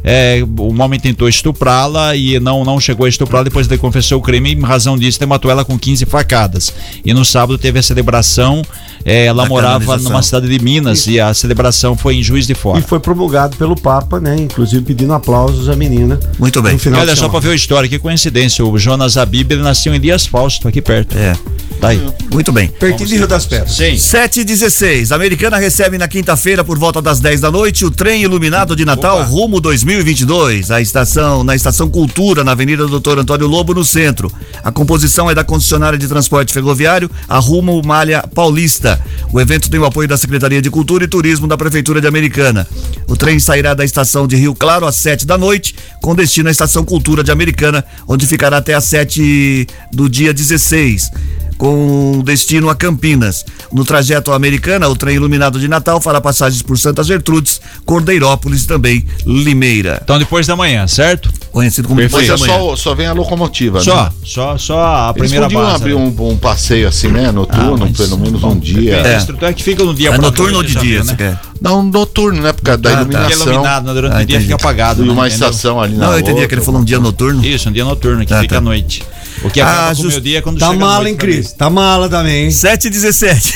[0.03, 3.43] É, o homem tentou estuprá-la e não, não chegou a estuprá-la.
[3.43, 6.73] Depois ele confessou o crime e, em razão disso, ele matou ela com 15 facadas.
[7.03, 8.61] E no sábado teve a celebração.
[9.07, 12.53] É, ela Da morava numa cidade de Minas e a celebração foi em Juiz de
[12.53, 12.79] Fora.
[12.79, 14.35] E foi promulgado pelo Papa, né?
[14.37, 16.19] Inclusive pedindo aplausos à menina.
[16.37, 16.73] Muito bem.
[16.73, 17.47] No final Olha só pra semana.
[17.47, 18.65] ver a história, que coincidência.
[18.65, 21.17] O Jonas Abib ele nasceu em Dias Fausto, aqui perto.
[21.17, 21.33] É,
[21.79, 22.01] Daí.
[22.33, 22.67] muito bem.
[22.67, 23.71] Pertinho de Rio das Pedras.
[23.75, 23.97] Sim.
[23.97, 25.11] 7 e 16.
[25.11, 28.83] A Americana recebe na quinta-feira, por volta das 10 da noite, o trem iluminado de
[28.83, 29.25] Natal Opa.
[29.25, 30.69] rumo 2022.
[30.71, 34.29] A estação, na estação Cultura, na Avenida Doutor Antônio Lobo, no centro.
[34.63, 38.96] A composição é da concessionária de transporte ferroviário, a Rumo Malha Paulista.
[39.31, 42.67] O evento tem o apoio da Secretaria de Cultura e Turismo da Prefeitura de Americana.
[43.07, 46.51] O trem sairá da estação de Rio Claro às 7 da noite, com destino à
[46.51, 51.11] estação Cultura de Americana, onde ficará até às 7 do dia 16
[51.57, 53.43] com destino a Campinas.
[53.71, 58.67] No trajeto americana, o trem iluminado de Natal fará passagens por Santa Gertrudes, Cordeirópolis e
[58.67, 59.99] também Limeira.
[60.03, 61.31] Então depois da manhã, certo?
[61.57, 64.09] Conhecido como Mas depois é só, só vem a locomotiva, Só, né?
[64.23, 65.75] só, só a Eles primeira podiam base.
[65.75, 66.13] abrir né?
[66.19, 67.31] um, um passeio assim, né?
[67.31, 68.97] Noturno, Ah, mas- pelo menos um dia.
[68.97, 69.13] É.
[69.13, 69.17] É.
[69.17, 71.15] instrutor que fica no dia É noturno ou de dia, né?
[71.17, 71.39] quer?
[71.59, 72.53] Não, noturno, né?
[72.53, 73.01] Por causa da Ah, tá.
[73.01, 73.47] Iluminação.
[73.47, 73.93] iluminado, né?
[73.95, 75.01] durante Ah, o dia fica apagado.
[75.03, 75.11] E né?
[75.11, 75.47] uma Entendeu?
[75.49, 77.43] estação ali na Não, eu entendi outra, que ele falou um dia noturno.
[77.43, 78.59] Isso, um dia noturno que Ah, fica tá.
[78.59, 79.03] à noite.
[79.43, 81.15] O que Ah, acaba com o just- meu dia é quando Tá chega mala, hein.
[81.15, 81.53] Cris?
[81.53, 82.51] Tá mala também, hein?
[82.51, 83.55] 7 e 17.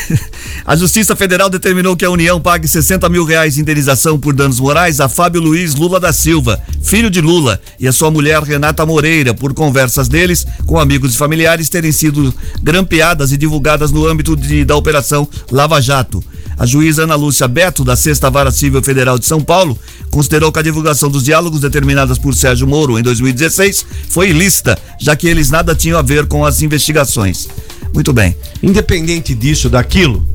[0.66, 4.60] A Justiça Federal determinou que a União pague 60 mil reais de indenização por danos
[4.60, 8.86] morais a Fábio Luiz Lula da Silva, filho de Lula, e a sua mulher Renata
[8.86, 14.36] Moreira, por conversas deles com amigos e familiares terem sido grampeadas e divulgadas no âmbito
[14.36, 16.24] de- da Operação Lava Jato.
[16.58, 19.78] A juíza Ana Lúcia Beto, da Sexta Vara Civil Federal de São Paulo,
[20.12, 25.16] considerou que a divulgação dos diálogos determinadas por Sérgio Moro em 2016 foi ilícita, já
[25.16, 27.48] que eles nada tinham a ver com as investigações.
[27.94, 28.36] Muito bem.
[28.62, 30.26] Independente disso, daquilo,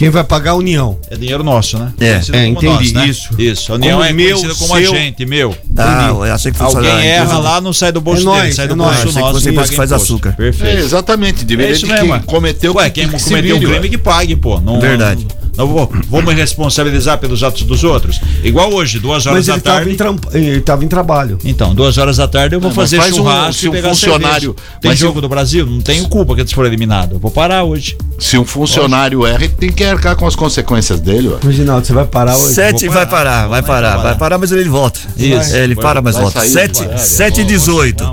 [0.00, 0.98] quem vai pagar a União?
[1.10, 1.92] É dinheiro nosso, né?
[2.00, 3.06] É, é, entendi, né?
[3.06, 3.28] isso.
[3.38, 3.70] Isso.
[3.70, 5.54] A União Como é meu, conhecida como seu- agente, meu.
[5.76, 8.24] Ah, eu achei que fosse Alguém a erra empresa- lá, não sai do bolso É
[8.24, 9.94] dele, nóis, sai do é bolso que nosso que faz imposto.
[9.94, 10.32] açúcar.
[10.32, 10.78] Perfeito.
[10.78, 11.42] É, exatamente.
[11.42, 12.12] É Deveria isso de mesmo.
[12.14, 14.58] quem cometeu Ué, que- quem cometeu o crime que pague, pô.
[14.58, 15.26] Não, Verdade.
[15.42, 18.20] Não vou, vou me responsabilizar pelos atos dos outros.
[18.44, 19.96] Igual hoje, duas horas Mas da estava tarde.
[20.34, 21.38] ele tava em trabalho.
[21.44, 23.72] Então, duas horas da tarde eu vou mas fazer faz um- churrasco se e um
[23.72, 24.78] pegar funcionário- cerveja.
[24.80, 25.66] Tem jogo um- do Brasil?
[25.66, 27.14] Não tenho culpa que eles foram eliminados.
[27.14, 27.96] Eu vou parar hoje.
[28.18, 31.38] Se um funcionário erra, ele tem que arcar com as consequências dele, ué.
[31.42, 32.54] Reginaldo, você vai parar hoje?
[32.54, 35.00] Sete vai parar, vai parar, vai parar, mas ele volta.
[35.16, 35.54] Isso.
[35.54, 36.40] É, ele Vai- para, mas volta.
[36.40, 36.98] sair, Sete, vai.
[36.98, 38.04] sete e dezoito.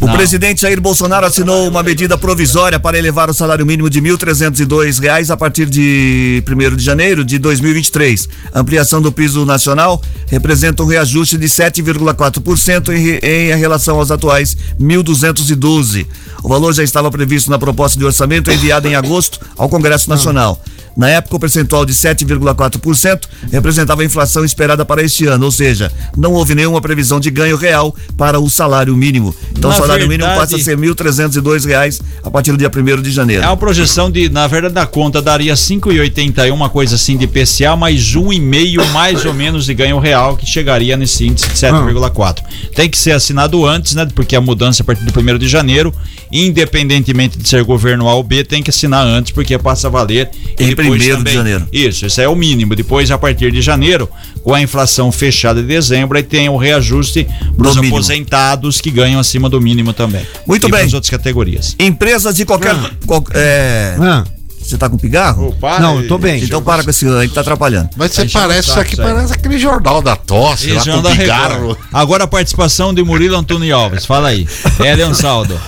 [0.00, 0.12] O Não.
[0.14, 5.30] presidente Jair Bolsonaro assinou uma medida provisória para elevar o salário mínimo de 1.302 reais
[5.30, 8.28] a partir de 1 de janeiro de 2023.
[8.52, 14.56] A ampliação do piso nacional representa um reajuste de 7,4% em, em relação aos atuais
[14.80, 16.06] 1.212.
[16.42, 20.62] O valor já estava previsto na proposta de orçamento enviada em agosto ao Congresso Nacional.
[20.96, 23.20] Na época, o percentual de 7,4%
[23.50, 27.56] representava a inflação esperada para este ano, ou seja, não houve nenhuma previsão de ganho
[27.56, 29.34] real para o salário mínimo.
[29.56, 32.70] Então, Na o salário mínimo verdade- passa a ser 1.302 reais a partir do dia
[32.70, 33.42] 1 de janeiro.
[33.42, 37.74] É uma projeção de, na verdade, da conta daria 5,81, uma coisa assim de PCA,
[37.76, 42.42] mais 1,5 mais ou menos de ganho real, que chegaria nesse índice de 7,4.
[42.74, 44.06] Tem que ser assinado antes, né?
[44.14, 45.94] Porque a mudança é a partir do 1 de janeiro,
[46.30, 50.28] independentemente de ser governo A ou B, tem que assinar antes, porque passa a valer.
[50.58, 51.68] Em Depois 1º de janeiro.
[51.72, 52.74] Isso, isso é o mínimo.
[52.74, 54.08] Depois, a partir de janeiro,
[54.42, 57.26] com a inflação fechada de dezembro, aí tem o reajuste
[57.56, 60.26] para os aposentados que ganham acima do mínimo também.
[60.46, 60.84] Muito e bem.
[60.86, 61.74] As outras categorias.
[61.78, 62.74] Empresas de qualquer.
[63.06, 64.24] qual- é, Ah,
[64.72, 65.54] Você tá com pigarro?
[65.80, 66.42] não, eu tô bem.
[66.42, 67.90] Então para com esse aí que tá atrapalhando.
[67.94, 71.76] Mas você parece, isso saco, aqui parece aquele jornal da tosse, lá com pigarro.
[71.92, 74.06] Agora a participação de Murilo Antônio Alves.
[74.06, 74.48] Fala aí.
[74.80, 75.60] Elian Saldo.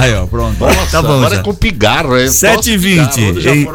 [0.00, 0.56] Aí, ó, pronto.
[0.90, 1.40] Tá bom, Agora já.
[1.40, 3.68] é com pigarro, é 7 e 20 Já Em-.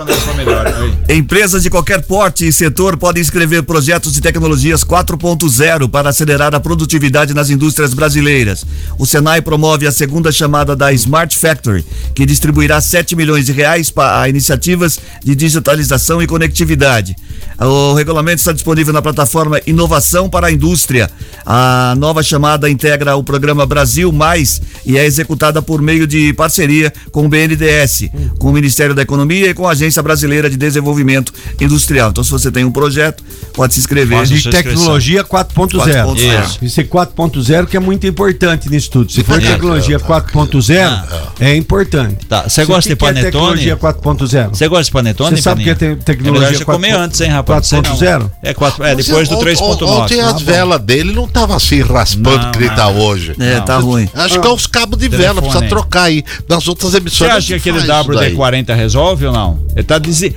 [1.10, 6.60] Empresas de qualquer porte e setor podem inscrever projetos de tecnologias 4.0 para acelerar a
[6.60, 8.66] produtividade nas indústrias brasileiras.
[8.98, 11.86] O Senai promove a segunda chamada da Smart Factory,
[12.16, 17.16] que distribuirá 7 milhões de reais para iniciativas de digitalização e conectividade.
[17.60, 21.10] O regulamento está disponível na plataforma Inovação para a Indústria.
[21.46, 26.92] A nova chamada integra o programa Brasil Mais e é executada por meio de parceria
[27.12, 31.34] com o BNDES, com o Ministério da Economia e com a Agência Brasileira de Desenvolvimento
[31.60, 32.10] Industrial.
[32.10, 34.18] Então, se você tem um projeto, pode se inscrever.
[34.20, 35.70] Faça De tecnologia 4.0.
[35.76, 36.46] 4.0.
[36.46, 36.60] Isso.
[36.66, 39.12] Isso é 4.0 que é muito importante nisso tudo.
[39.12, 39.52] Se for Isso.
[39.52, 41.06] tecnologia 4.0,
[41.40, 42.26] é importante.
[42.28, 43.26] Tá, você gosta de é panetone?
[43.32, 44.50] tecnologia 4.0?
[44.50, 45.36] Você gosta de panetone?
[45.38, 45.76] Você sabe Paninha?
[45.76, 47.00] que é te- tecnologia É melhor você comer 4.0?
[47.00, 47.45] antes, hein, rapaz?
[47.48, 47.84] Não sei não.
[47.96, 48.32] 4.0?
[48.44, 49.84] É, 4, é depois do Mas, on- 3.9.
[50.04, 50.40] Ontem Tá as bom.
[50.40, 53.36] velas dele não tava assim raspando Não, que ele tá hoje.
[53.40, 54.10] É, tá ruim.
[54.14, 56.24] Acho que é os cabos de vela, precisa trocar aí.
[56.50, 57.36] Nas outras Você emissoras.
[57.38, 58.36] acha que aquele faz isso daí.
[58.36, 59.60] WD-40 resolve ou não?
[59.76, 59.96] Ele tá,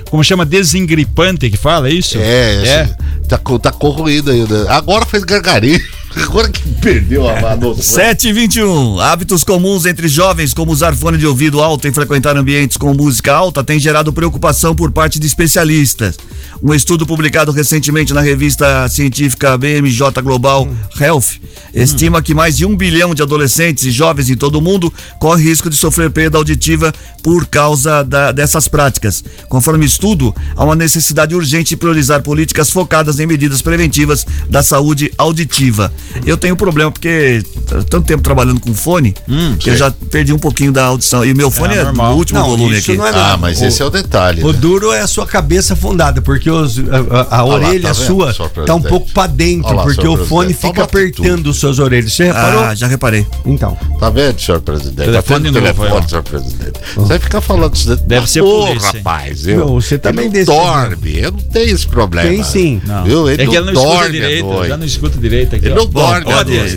[0.09, 2.17] como chama, desengripante que fala, é isso?
[2.19, 2.89] É, É.
[3.27, 4.71] Tá, tá corroído ainda.
[4.71, 5.79] Agora fez gargarinho.
[6.15, 7.83] Agora que perdeu a, noção.
[7.83, 12.35] 7 e 21 Hábitos comuns entre jovens, como usar fone de ouvido alto e frequentar
[12.35, 16.17] ambientes com música alta, tem gerado preocupação por parte de especialistas.
[16.61, 20.67] Um estudo publicado recentemente na revista científica BMJ Global
[20.99, 21.39] Health
[21.73, 25.45] estima que mais de um bilhão de adolescentes e jovens em todo o mundo correm
[25.45, 26.91] risco de sofrer perda auditiva
[27.23, 29.23] por causa da- dessas práticas.
[29.47, 35.11] Conforme estudo, há uma necessidade urgente de priorizar políticas focadas em medidas preventivas da saúde
[35.17, 35.93] auditiva.
[36.25, 39.13] Eu tenho problema porque tanto tempo trabalhando com fone
[39.59, 41.23] que eu já perdi um pouquinho da audição.
[41.23, 42.11] E o meu fone é, normal.
[42.11, 42.97] no último Não, volume isso aqui.
[42.97, 43.37] não é Ah, não.
[43.39, 44.43] mas O- esse é o detalhe.
[44.43, 44.57] O né?
[44.59, 48.05] duro é a sua cabeça fundada, porque os- a, a- a lá, orelha tá vendo,
[48.05, 48.33] sua
[48.65, 50.67] tá um pouco pra dentro, lá, porque o fone presidente.
[50.73, 52.13] fica apertando as suas orelhas.
[52.13, 52.63] Você reparou?
[52.63, 53.25] Ah, já reparei.
[53.45, 53.77] Então.
[53.99, 55.05] Tá vendo, senhor presidente?
[55.05, 56.79] Telefone tá o novo, telefone, senhor presidente.
[56.95, 58.93] Você vai ficar falando isso Deve da ser polícia, hein?
[58.97, 59.47] rapaz.
[59.47, 61.17] Eu, Meu, você também desse- não dorme.
[61.19, 62.29] Eu não tenho esse problema.
[62.29, 62.81] Tem sim.
[62.85, 63.03] Não.
[63.03, 63.29] Viu?
[63.29, 65.65] Ele é que ele não não escuta direito, já não escuta direito aqui.
[65.65, 65.77] Ele ó.
[65.77, 65.88] não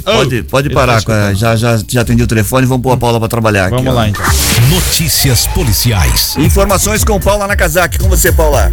[0.03, 1.03] Pode, pode, pode parar.
[1.03, 3.77] tá a- já, já, já atendi o telefone, vamos pôr a Paula pra trabalhar aqui.
[3.77, 3.95] Vamos ó.
[3.95, 4.25] lá então.
[4.71, 6.37] Notícias policiais.
[6.39, 7.99] Informações com Paula Nakazaki.
[7.99, 8.73] Com você, Paula.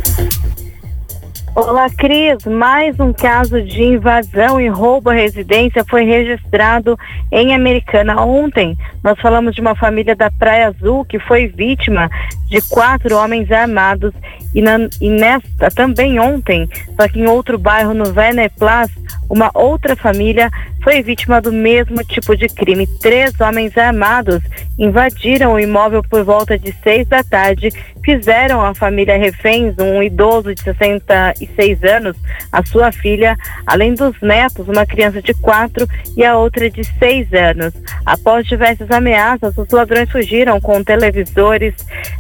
[1.62, 2.46] Olá, Cris.
[2.46, 6.98] Mais um caso de invasão e roubo à residência foi registrado
[7.34, 8.22] em Americana.
[8.22, 12.10] Ontem, nós falamos de uma família da Praia Azul que foi vítima
[12.48, 14.14] de quatro homens armados.
[14.56, 16.68] E, na- e nesta, também ontem,
[17.00, 18.90] só que em outro bairro, no Veneplas,
[19.30, 20.50] uma outra família
[20.90, 22.88] foi vítima do mesmo tipo de crime.
[23.00, 24.42] Três homens armados
[24.76, 27.70] invadiram o imóvel por volta de seis da tarde,
[28.04, 32.18] fizeram a família reféns, um idoso de 66 anos,
[32.52, 33.38] a sua filha,
[33.68, 35.86] além dos netos, uma criança de quatro
[36.18, 37.72] e a outra de seis anos.
[38.04, 41.76] Após diversas ameaças, os ladrões fugiram com televisores,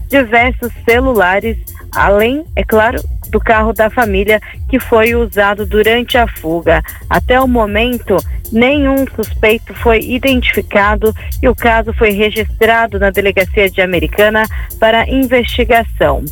[0.07, 1.57] diversos celulares,
[1.91, 6.81] além, é claro, do carro da família que foi usado durante a fuga.
[7.09, 8.17] Até o momento,
[8.51, 14.43] nenhum suspeito foi identificado e o caso foi registrado na delegacia de Americana
[14.79, 16.23] para investigação.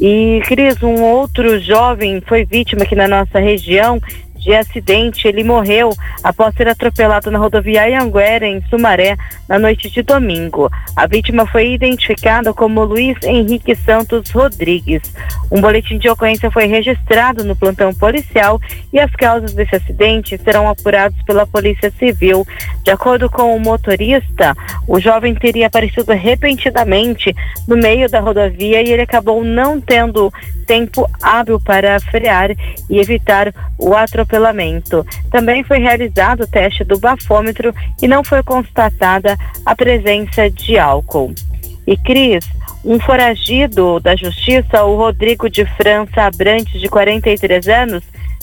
[0.00, 4.00] E, Cris, um outro jovem foi vítima aqui na nossa região
[4.42, 5.26] de acidente.
[5.26, 5.90] Ele morreu
[6.22, 9.16] após ser atropelado na rodovia Anguera, em Sumaré,
[9.48, 10.70] na noite de domingo.
[10.96, 15.02] A vítima foi identificada como Luiz Henrique Santos Rodrigues.
[15.50, 18.60] Um boletim de ocorrência foi registrado no plantão policial
[18.92, 22.46] e as causas desse acidente serão apuradas pela Polícia Civil.
[22.82, 24.54] De acordo com o motorista,
[24.88, 27.34] o jovem teria aparecido repentinamente
[27.68, 30.32] no meio da rodovia e ele acabou não tendo
[30.66, 32.50] tempo hábil para frear
[32.88, 34.31] e evitar o atropelamento.
[35.30, 41.32] Também foi realizado o teste do bafômetro e não foi constatada a presença de álcool.
[41.86, 42.44] E Cris,
[42.84, 48.02] um foragido da justiça, o Rodrigo de França Abrantes, de 43 anos,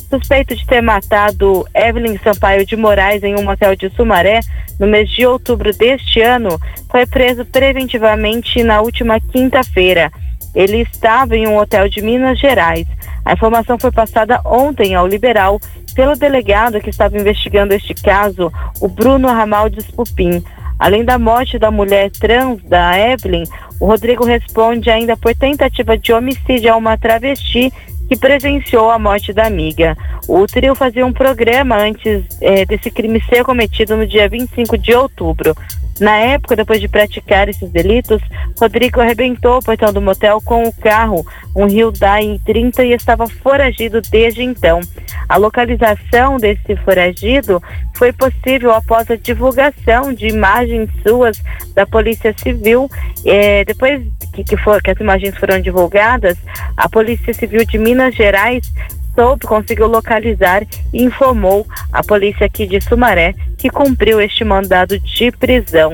[0.10, 4.40] suspeito de ter matado Evelyn Sampaio de Moraes em um motel de Sumaré
[4.80, 6.60] no mês de outubro deste ano,
[6.90, 10.12] foi preso preventivamente na última quinta-feira.
[10.54, 12.88] Ele estava em um hotel de Minas Gerais.
[13.26, 15.60] A informação foi passada ontem ao Liberal
[15.94, 20.44] pelo delegado que estava investigando este caso, o Bruno Ramaldes Pupim.
[20.80, 23.44] Além da morte da mulher trans, da Evelyn,
[23.80, 27.72] o Rodrigo responde ainda por tentativa de homicídio a uma travesti
[28.08, 29.96] que presenciou a morte da amiga.
[30.28, 34.96] O trio fazia um programa antes eh, desse crime ser cometido no dia 25 de
[34.96, 35.56] outubro.
[36.00, 38.22] Na época, depois de praticar esses delitos,
[38.60, 41.26] Rodrigo arrebentou o portão do motel com o carro,
[41.56, 44.80] um Hyundai 30 e estava foragido desde então.
[45.28, 47.62] A localização desse foragido
[47.96, 51.42] foi possível após a divulgação de imagens suas
[51.74, 52.90] da Polícia Civil.
[53.26, 54.02] Eh, depois
[54.34, 56.38] que, que, for, que as imagens foram divulgadas,
[56.78, 58.72] a Polícia Civil de Minas Gerais
[59.16, 65.32] soube, conseguiu localizar e informou a polícia aqui de Sumaré que cumpriu este mandado de
[65.32, 65.92] prisão.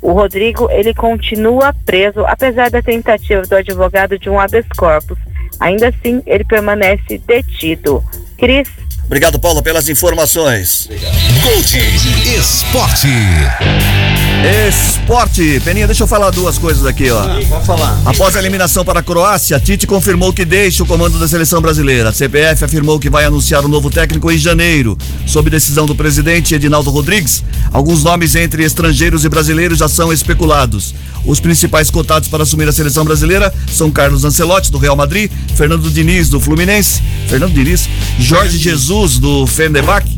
[0.00, 5.18] O Rodrigo, ele continua preso, apesar da tentativa do advogado de um habeas corpus.
[5.58, 8.02] Ainda assim, ele permanece detido.
[8.38, 8.68] Cris.
[9.04, 10.88] Obrigado, Paulo, pelas informações.
[11.42, 11.78] Gold
[12.36, 13.08] Esporte.
[14.68, 15.60] Esporte.
[15.64, 17.22] Peninha, deixa eu falar duas coisas aqui, ó.
[17.22, 18.00] Pode falar.
[18.04, 22.10] Após a eliminação para a Croácia, Tite confirmou que deixa o comando da seleção brasileira.
[22.10, 24.96] A CPF afirmou que vai anunciar o novo técnico em janeiro.
[25.26, 30.94] Sob decisão do presidente Edinaldo Rodrigues, alguns nomes entre estrangeiros e brasileiros já são especulados.
[31.24, 35.90] Os principais cotados para assumir a seleção brasileira são Carlos Ancelotti, do Real Madrid, Fernando
[35.90, 40.16] Diniz, do Fluminense, Fernando Diniz, Jorge Jesus, do Fenerbahçe,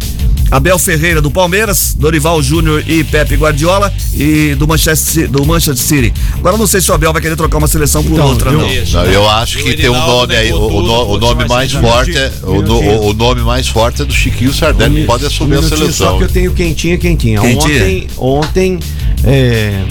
[0.51, 6.13] Abel Ferreira do Palmeiras, Dorival Júnior e Pepe Guardiola e do Manchester, do Manchester City.
[6.35, 8.59] Agora não sei se o Abel vai querer trocar uma seleção por Então, outra, eu,
[8.59, 8.69] não.
[8.69, 12.17] não, eu acho que tem um nome aí, o, o no- o nome mais forte,
[12.17, 15.59] é, o, no- o- o nome mais forte é do Chiquinho Sardelli, que pode assumir
[15.59, 15.93] a seleção.
[16.13, 17.41] Só que eu tenho quentinha, quentinha.
[17.41, 17.75] Quentinha.
[17.77, 18.79] Ontem, ontem
[19.25, 19.83] é,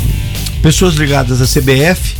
[0.61, 2.15] pessoas ligadas à CBF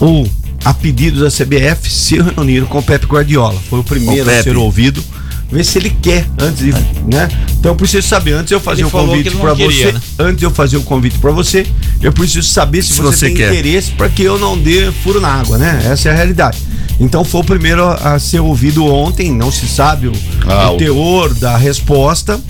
[0.00, 0.28] ou
[0.64, 3.58] a pedido da CBF se reuniram com o Pepe Guardiola.
[3.68, 5.02] Foi o primeiro o a ser ouvido.
[5.50, 7.28] Ver se ele quer antes de, né?
[7.58, 10.00] Então eu preciso saber antes de eu fazer Ele o convite para você, né?
[10.18, 11.66] antes de eu fazer o convite para você,
[12.00, 13.52] eu preciso saber se, Se você, você tem quer.
[13.52, 15.82] interesse para que eu não dê furo na água, né?
[15.90, 16.58] Essa é a realidade.
[16.98, 20.12] Então foi o primeiro a ser ouvido ontem, não se sabe o,
[20.46, 22.40] Ah, o teor da resposta,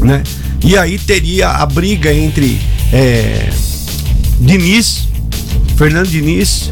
[0.00, 0.22] né?
[0.62, 2.58] E aí teria a briga entre
[2.92, 3.50] é,
[4.40, 5.08] Diniz,
[5.76, 6.70] Fernando Diniz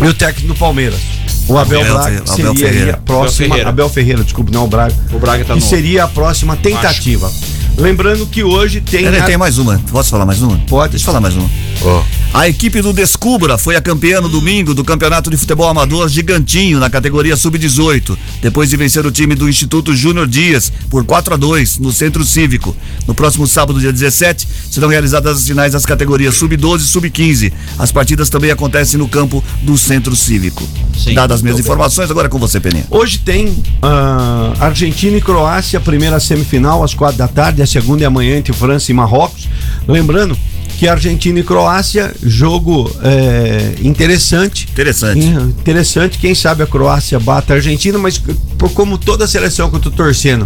[0.00, 1.00] e o técnico do Palmeiras.
[1.48, 2.92] O Abel, Abel Braga Abel seria aí Ferreira.
[2.92, 3.54] a próxima.
[3.54, 3.92] Abel Abel Ferreira.
[3.94, 4.24] Ferreira.
[4.24, 4.94] desculpe, não o Braga.
[5.12, 7.30] O Braga tá E no- seria a próxima tentativa.
[7.76, 9.02] Lembrando que hoje tem.
[9.04, 9.78] Peraí, a- tem mais uma.
[9.90, 10.56] Posso falar mais uma?
[10.68, 10.90] Pode.
[10.92, 11.48] Deixa eu falar mais uma.
[11.84, 16.08] Ó, A equipe do Descubra foi a campeã no domingo do Campeonato de Futebol Amador
[16.08, 21.34] Gigantinho na categoria Sub-18, depois de vencer o time do Instituto Júnior Dias por 4
[21.34, 22.74] a 2 no Centro Cívico.
[23.06, 27.52] No próximo sábado, dia 17, serão realizadas as finais das categorias Sub-12 e Sub-15.
[27.78, 30.62] As partidas também acontecem no campo do Centro Cívico.
[30.96, 31.14] Sim.
[31.14, 32.86] Dadas as minhas informações, agora é com você, Peninha.
[32.90, 38.06] Hoje tem ah, Argentina e Croácia, primeira semifinal às quatro da tarde, a segunda é
[38.06, 39.48] amanhã entre França e Marrocos.
[39.86, 40.38] Lembrando
[40.82, 44.66] que Argentina e Croácia, jogo é, interessante.
[44.68, 45.24] Interessante.
[45.24, 48.18] Interessante, quem sabe a Croácia bata a Argentina, mas
[48.58, 50.44] por como toda seleção que eu tô torcendo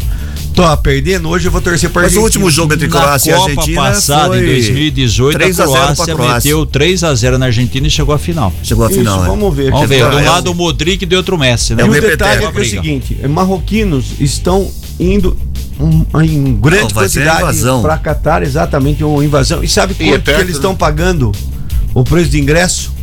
[0.55, 3.35] tô perdendo, hoje eu vou torcer para Mas o último jogo entre Na Croácia e
[3.35, 6.51] Copa Argentina passada, foi em 2018, 3 a a 0 pra Croácia, Croácia.
[6.51, 8.53] meteu 3 a 0 na Argentina e chegou à final.
[8.63, 9.27] Chegou à Isso, final, é.
[9.27, 9.71] vamos ver.
[9.71, 11.83] Vamos ver, um é- lado o Modric e do outro o Messi, né?
[11.83, 15.37] É E um o detalhe é que é o seguinte: é, marroquinos estão indo
[15.81, 17.83] um- em grande Não, ser quantidade invasão.
[17.83, 19.63] para Catar, exatamente uma invasão.
[19.63, 20.57] E sabe E é quanto que perto, eles né?
[20.59, 21.33] estão pagando
[21.95, 22.95] o preço de ingresso?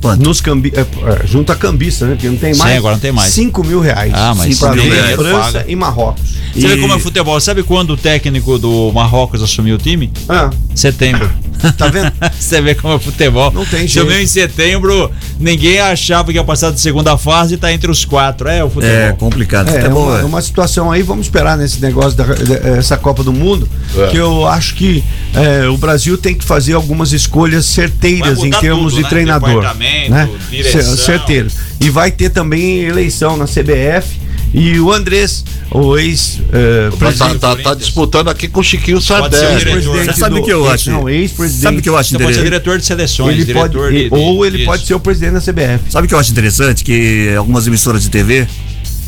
[0.00, 0.22] Quanto?
[0.22, 2.12] Nos cambi é, é, junto a cambista, né?
[2.14, 2.76] Porque não tem Sim, mais.
[2.76, 3.32] agora não tem mais.
[3.32, 4.12] 5 mil reais.
[4.14, 5.16] Ah, mas Pra cinco mil ver reais.
[5.16, 5.64] França Paga.
[5.66, 6.22] e Marrocos.
[6.54, 7.40] Você E- vê como é futebol?
[7.40, 10.12] Sabe quando o técnico do Marrocos assumiu o time?
[10.28, 11.28] Ah, Setembro.
[11.76, 12.12] Tá vendo?
[12.38, 13.50] Você vê como é futebol.
[13.52, 14.22] Não tem Também jeito.
[14.22, 18.48] em setembro, ninguém achava que ia passar da segunda fase e tá entre os quatro.
[18.48, 18.96] É o futebol.
[18.96, 19.68] É complicado.
[19.68, 23.32] É, é uma, é- uma situação aí, vamos esperar nesse negócio da, dessa Copa do
[23.32, 24.06] Mundo, É.
[24.08, 25.02] que eu acho que
[25.34, 29.08] é, o Brasil tem que fazer algumas escolhas certeiras em termos tudo, de né?
[29.08, 29.62] treinador.
[29.76, 30.28] Né?
[30.50, 30.80] direção.
[30.82, 31.48] Cer- Certeiro.
[31.80, 34.18] E vai ter também eleição na CBF
[34.52, 37.38] e o Andrés, o ex é, Tá, presidente.
[37.38, 39.82] tá- tá disputando aqui com o Chiquinho Pode ser o Sardelli.
[39.82, 40.90] Você sabe o que eu acho?
[40.90, 41.62] Não, ex-presidente.
[41.62, 42.44] Sabe o que eu acho Você pode ser interessante?
[42.62, 44.66] diretor de seleções, Ele pode, diretor de, de- ou ele isso.
[44.66, 45.90] pode ser o presidente da CBF.
[45.90, 46.82] Sabe o que eu acho interessante?
[46.84, 48.46] Que algumas emissoras de TV,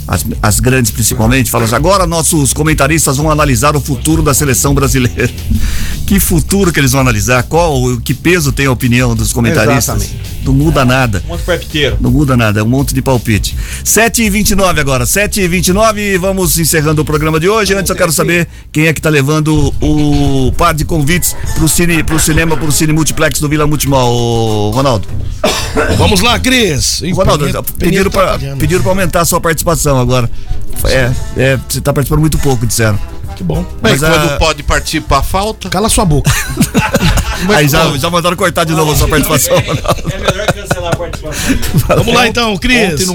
[0.06, 4.74] as, as grandes principalmente, falam assim, agora nossos comentaristas vão analisar o futuro da seleção
[4.74, 5.30] brasileira.
[6.06, 7.44] Que futuro que eles vão analisar?
[7.44, 10.02] Qual, que peso tem a opinião dos comentaristas?
[10.02, 10.29] Exatamente.
[10.44, 11.22] Não muda nada.
[11.24, 11.96] Um monte de palpiteiro.
[12.00, 13.56] Não muda nada, é um monte de palpite.
[13.84, 17.74] 7 e 29 agora, 7 e 29 vamos encerrando o programa de hoje.
[17.74, 22.02] Antes eu quero saber quem é que tá levando o par de convites pro, cine,
[22.02, 25.08] pro cinema, pro Cine Multiplex do Vila Multimol, Ronaldo.
[25.96, 27.02] Vamos lá, Cris.
[27.12, 27.44] Ronaldo,
[27.78, 28.10] pediram
[28.58, 30.30] pediram pra aumentar a sua participação agora.
[30.84, 32.98] É, é, você tá participando muito pouco, disseram.
[33.40, 33.64] Que bom.
[33.80, 35.70] Mas Mas, quando ah, pode participar, falta.
[35.70, 36.30] Cala sua boca.
[37.56, 40.12] Aí já, já mandaram cortar de novo a sua participação, Ronaldo.
[40.12, 41.56] É melhor cancelar a participação.
[41.88, 43.06] Vamos lá então, Cris.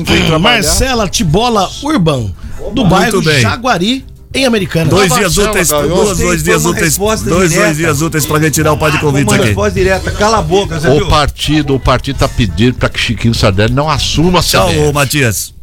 [0.42, 2.34] Marcela Tibola Urban,
[2.74, 3.22] do Muito bairro.
[3.40, 4.04] Jaguari,
[4.34, 4.90] em Americana.
[4.90, 7.22] Dois A dias úteis, duas, dois dias úteis, dois,
[7.54, 9.46] dois dias úteis pra retirar o par de convites Uma aqui.
[9.46, 11.08] resposta direta, cala a boca, você O viu?
[11.08, 15.54] partido, o partido tá pedindo pra que Chiquinho Sardelli não assuma a Tchau, Matias.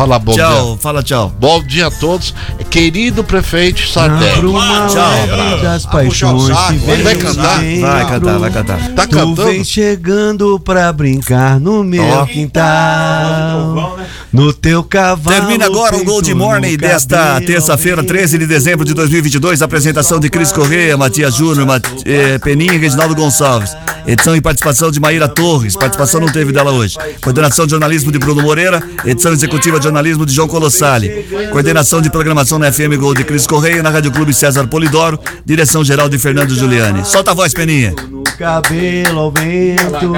[0.00, 0.76] Fala bom Tchau, dia.
[0.78, 1.30] fala tchau.
[1.38, 2.34] Bom dia a todos.
[2.70, 4.46] Querido prefeito Sardelli.
[4.46, 5.10] Uma Tchau.
[5.26, 7.60] leve das Ah, paixões saco, que vai cantar?
[7.82, 8.88] Vai cantar, vai cantar.
[8.94, 9.44] Tá Tu cantando?
[9.44, 12.24] vem chegando pra brincar no meu Ó.
[12.24, 13.98] quintal.
[14.32, 15.36] No teu cavalo.
[15.36, 19.60] Termina agora o Gold Morning desta terça-feira, 13 de dezembro de 2022.
[19.60, 23.76] Apresentação de Cris Correia, Matias Júnior, Mat eh, Peninha e Reginaldo Gonçalves.
[24.06, 25.76] Edição e participação de Maíra Torres.
[25.76, 26.96] Participação não teve dela hoje.
[27.22, 28.82] Coordenação de jornalismo de Bruno Moreira.
[29.04, 31.26] Edição executiva de jornalismo de João Colossali.
[31.50, 35.18] Coordenação de programação na FM Gold de Cris Correia, na Rádio Clube César Polidoro.
[35.44, 37.04] Direção geral de Fernando Giuliani.
[37.04, 37.92] Solta a voz, Peninha.
[38.08, 40.14] No cabelo ao vento.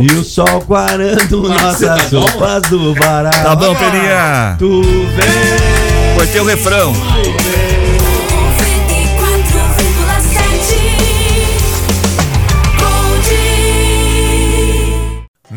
[0.00, 3.32] E o sol quarando nossas roupas do varal.
[3.32, 4.56] Tá bom, Peninha.
[4.58, 6.14] Tu vem.
[6.16, 6.92] Cortei o refrão.